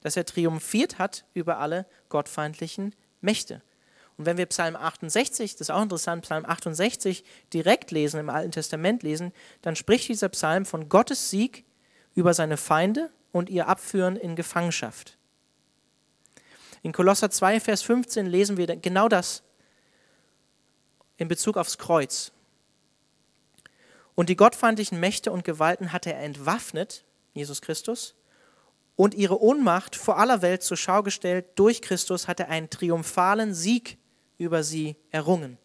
[0.00, 3.62] dass er triumphiert hat über alle gottfeindlichen Mächte.
[4.18, 8.50] Und wenn wir Psalm 68, das ist auch interessant, Psalm 68 direkt lesen, im Alten
[8.50, 11.64] Testament lesen, dann spricht dieser Psalm von Gottes Sieg
[12.14, 15.18] über seine Feinde und ihr Abführen in Gefangenschaft.
[16.82, 19.42] In Kolosser 2, Vers 15 lesen wir genau das
[21.18, 22.32] in Bezug aufs Kreuz.
[24.14, 27.04] Und die gottfeindlichen Mächte und Gewalten hat er entwaffnet,
[27.34, 28.14] Jesus Christus,
[28.94, 31.46] und ihre Ohnmacht vor aller Welt zur Schau gestellt.
[31.56, 33.98] Durch Christus hat er einen triumphalen Sieg
[34.38, 35.58] über sie errungen.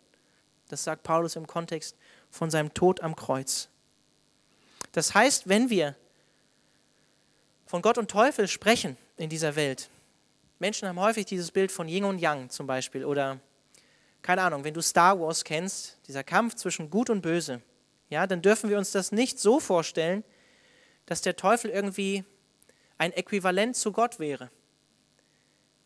[0.70, 1.96] Das sagt Paulus im Kontext
[2.30, 3.70] von seinem Tod am Kreuz.
[4.94, 5.96] Das heißt, wenn wir
[7.66, 9.90] von Gott und Teufel sprechen in dieser Welt,
[10.60, 13.40] Menschen haben häufig dieses Bild von Yin und Yang zum Beispiel oder
[14.22, 17.62] keine Ahnung, wenn du Star Wars kennst, dieser Kampf zwischen Gut und Böse,
[18.10, 20.24] ja, dann dürfen wir uns das nicht so vorstellen,
[21.06, 22.24] dass der Teufel irgendwie
[22.98, 24.52] ein Äquivalent zu Gott wäre.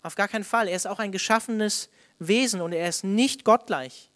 [0.01, 0.67] Auf gar keinen Fall.
[0.67, 4.11] Er ist auch ein geschaffenes Wesen und er ist nicht gottgleich.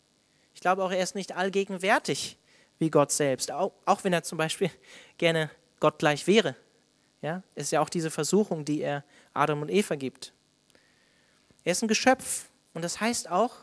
[0.53, 2.37] Ich glaube auch, er ist nicht allgegenwärtig.
[2.79, 4.71] wie Gott selbst, auch, auch wenn er zum Beispiel
[5.17, 6.55] gerne Gott gleich wäre.
[7.21, 10.33] Ja, ist ja auch diese Versuchung, die er Adam und Eva gibt.
[11.65, 13.57] Er ist ein Geschöpf und das heißt auch,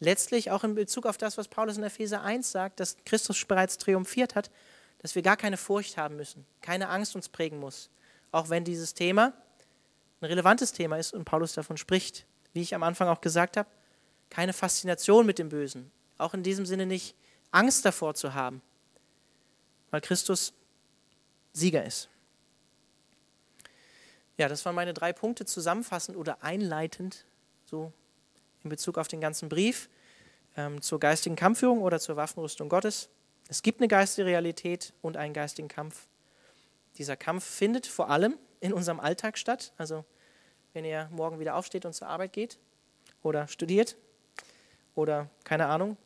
[0.00, 3.78] letztlich auch in Bezug auf das, was Paulus in Epheser 1 sagt, dass Christus bereits
[3.78, 4.50] triumphiert hat,
[4.98, 7.90] dass wir gar keine Furcht haben müssen, keine Angst uns prägen muss,
[8.32, 9.32] auch wenn dieses Thema
[10.20, 12.26] ein relevantes Thema ist und Paulus davon spricht.
[12.56, 13.68] Wie ich am Anfang auch gesagt habe,
[14.30, 17.14] keine Faszination mit dem Bösen, auch in diesem Sinne nicht
[17.50, 18.62] Angst davor zu haben,
[19.90, 20.54] weil Christus
[21.52, 22.08] Sieger ist.
[24.38, 27.26] Ja, das waren meine drei Punkte zusammenfassend oder einleitend,
[27.66, 27.92] so
[28.64, 29.90] in Bezug auf den ganzen Brief,
[30.56, 33.10] ähm, zur geistigen Kampfführung oder zur Waffenrüstung Gottes.
[33.50, 36.08] Es gibt eine geistige Realität und einen geistigen Kampf.
[36.96, 39.74] Dieser Kampf findet vor allem in unserem Alltag statt.
[39.76, 40.06] Also
[40.76, 42.58] wenn ihr morgen wieder aufsteht und zur Arbeit geht
[43.22, 43.96] oder studiert
[44.94, 45.96] oder keine Ahnung,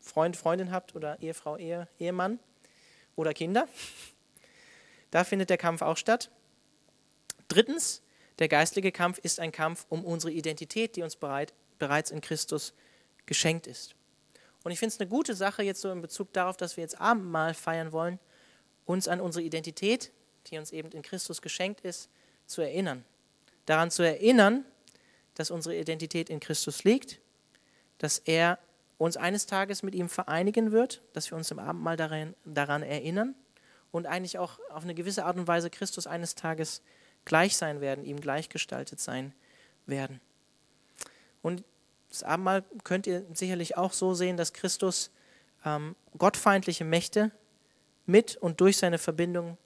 [0.00, 2.38] Freund, Freundin habt oder Ehefrau, Ehe, Ehemann
[3.16, 3.68] oder Kinder.
[5.10, 6.30] Da findet der Kampf auch statt.
[7.48, 8.00] Drittens,
[8.38, 12.72] der geistliche Kampf ist ein Kampf um unsere Identität, die uns bereit, bereits in Christus
[13.26, 13.94] geschenkt ist.
[14.64, 16.98] Und ich finde es eine gute Sache jetzt so in Bezug darauf, dass wir jetzt
[16.98, 18.18] Abendmahl feiern wollen,
[18.86, 20.12] uns an unsere Identität,
[20.46, 22.08] die uns eben in Christus geschenkt ist,
[22.46, 23.04] zu erinnern.
[23.68, 24.64] Daran zu erinnern,
[25.34, 27.20] dass unsere Identität in Christus liegt,
[27.98, 28.58] dass er
[28.96, 33.34] uns eines Tages mit ihm vereinigen wird, dass wir uns im Abendmahl daran, daran erinnern
[33.92, 36.80] und eigentlich auch auf eine gewisse Art und Weise Christus eines Tages
[37.26, 39.34] gleich sein werden, ihm gleichgestaltet sein
[39.84, 40.18] werden.
[41.42, 41.62] Und
[42.08, 45.10] das Abendmahl könnt ihr sicherlich auch so sehen, dass Christus
[45.66, 47.32] ähm, gottfeindliche Mächte
[48.06, 49.58] mit und durch seine Verbindung,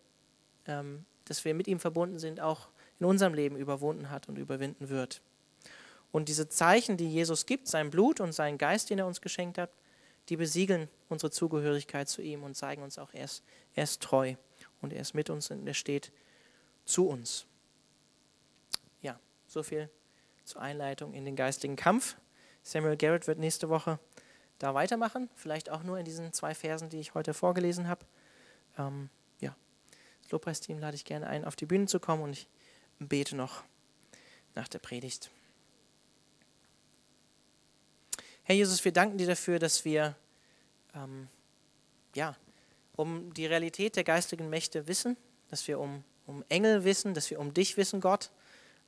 [0.66, 2.71] ähm, dass wir mit ihm verbunden sind, auch
[3.02, 5.22] in unserem Leben überwunden hat und überwinden wird.
[6.12, 9.58] Und diese Zeichen, die Jesus gibt, sein Blut und sein Geist, den er uns geschenkt
[9.58, 9.70] hat,
[10.28, 13.42] die besiegeln unsere Zugehörigkeit zu ihm und zeigen uns auch, er ist,
[13.74, 14.36] er ist treu
[14.80, 16.12] und er ist mit uns und er steht
[16.84, 17.44] zu uns.
[19.00, 19.90] Ja, so viel
[20.44, 22.16] zur Einleitung in den geistigen Kampf.
[22.62, 23.98] Samuel Garrett wird nächste Woche
[24.60, 28.06] da weitermachen, vielleicht auch nur in diesen zwei Versen, die ich heute vorgelesen habe.
[28.78, 29.56] Ähm, ja,
[30.22, 32.48] das Lobpreisteam lade ich gerne ein, auf die Bühne zu kommen und ich
[33.08, 33.62] bete noch
[34.54, 35.30] nach der Predigt.
[38.44, 40.16] Herr Jesus, wir danken dir dafür, dass wir
[40.94, 41.28] ähm,
[42.14, 42.36] ja,
[42.96, 45.16] um die Realität der geistigen Mächte wissen,
[45.48, 48.30] dass wir um, um Engel wissen, dass wir um dich wissen, Gott,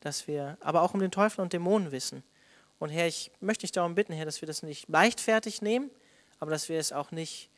[0.00, 2.22] dass wir aber auch um den Teufel und Dämonen wissen.
[2.78, 5.90] Und Herr, ich möchte dich darum bitten, Herr, dass wir das nicht leichtfertig nehmen,
[6.40, 7.48] aber dass wir es auch nicht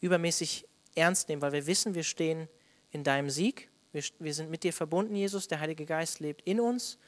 [0.00, 2.48] übermäßig ernst nehmen, weil wir wissen, wir stehen
[2.90, 3.68] in deinem Sieg.
[3.92, 5.48] Wir, wir sind mit dir verbunden, Jesus.
[5.48, 6.98] Der Heilige Geist lebt in uns.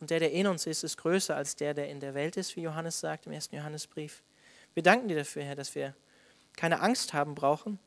[0.00, 2.56] Und der, der in uns ist, ist größer als der, der in der Welt ist,
[2.56, 4.22] wie Johannes sagt im ersten Johannesbrief.
[4.74, 5.94] Wir danken dir dafür, Herr, dass wir
[6.56, 7.78] keine Angst haben brauchen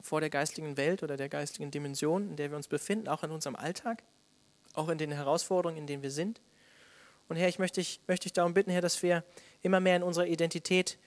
[0.00, 3.30] vor der geistigen Welt oder der geistigen Dimension, in der wir uns befinden, auch in
[3.30, 4.02] unserem Alltag,
[4.74, 6.42] auch in den Herausforderungen, in denen wir sind.
[7.28, 9.24] Und Herr, ich möchte dich, möchte dich darum bitten, Herr, dass wir
[9.62, 10.98] immer mehr in unserer Identität,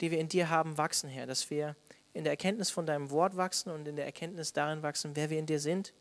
[0.00, 1.74] die wir in dir haben, wachsen, Herr, dass wir
[2.16, 5.38] in der Erkenntnis von deinem Wort wachsen und in der Erkenntnis darin wachsen, wer wir
[5.38, 5.92] in dir sind,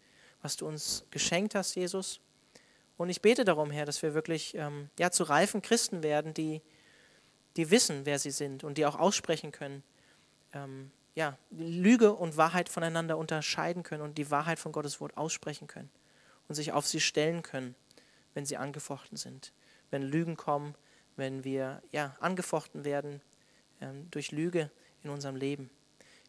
[0.42, 2.22] was du uns geschenkt hast, Jesus.
[2.98, 6.62] Und ich bete darum, Herr, dass wir wirklich ähm, ja, zu reifen Christen werden, die,
[7.58, 9.84] die wissen, wer sie sind und die auch aussprechen können,
[10.54, 15.68] ähm, ja, Lüge und Wahrheit voneinander unterscheiden können und die Wahrheit von Gottes Wort aussprechen
[15.68, 15.90] können
[16.48, 17.76] und sich auf sie stellen können,
[18.34, 19.52] wenn sie angefochten sind.
[19.92, 20.76] Wenn Lügen kommen,
[21.18, 23.22] wenn wir ja, angefochten werden
[23.82, 24.72] ähm, durch Lüge
[25.04, 25.70] in unserem Leben.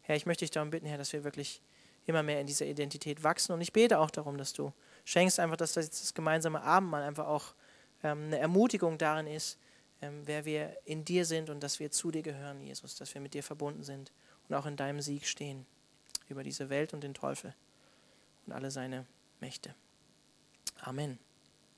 [0.07, 1.61] Herr, ich möchte dich darum bitten, Herr, dass wir wirklich
[2.05, 3.51] immer mehr in dieser Identität wachsen.
[3.51, 4.71] Und ich bete auch darum, dass du
[5.03, 7.53] schenkst einfach, dass das, das gemeinsame Abendmahl einfach auch
[8.03, 9.59] ähm, eine Ermutigung darin ist,
[10.01, 13.19] ähm, wer wir in dir sind und dass wir zu dir gehören, Jesus, dass wir
[13.19, 14.13] mit dir verbunden sind
[14.47, 15.65] und auch in deinem Sieg stehen
[16.29, 17.53] über diese Welt und den Teufel
[18.45, 19.05] und alle seine
[19.41, 19.75] Mächte.
[20.79, 21.26] Amen.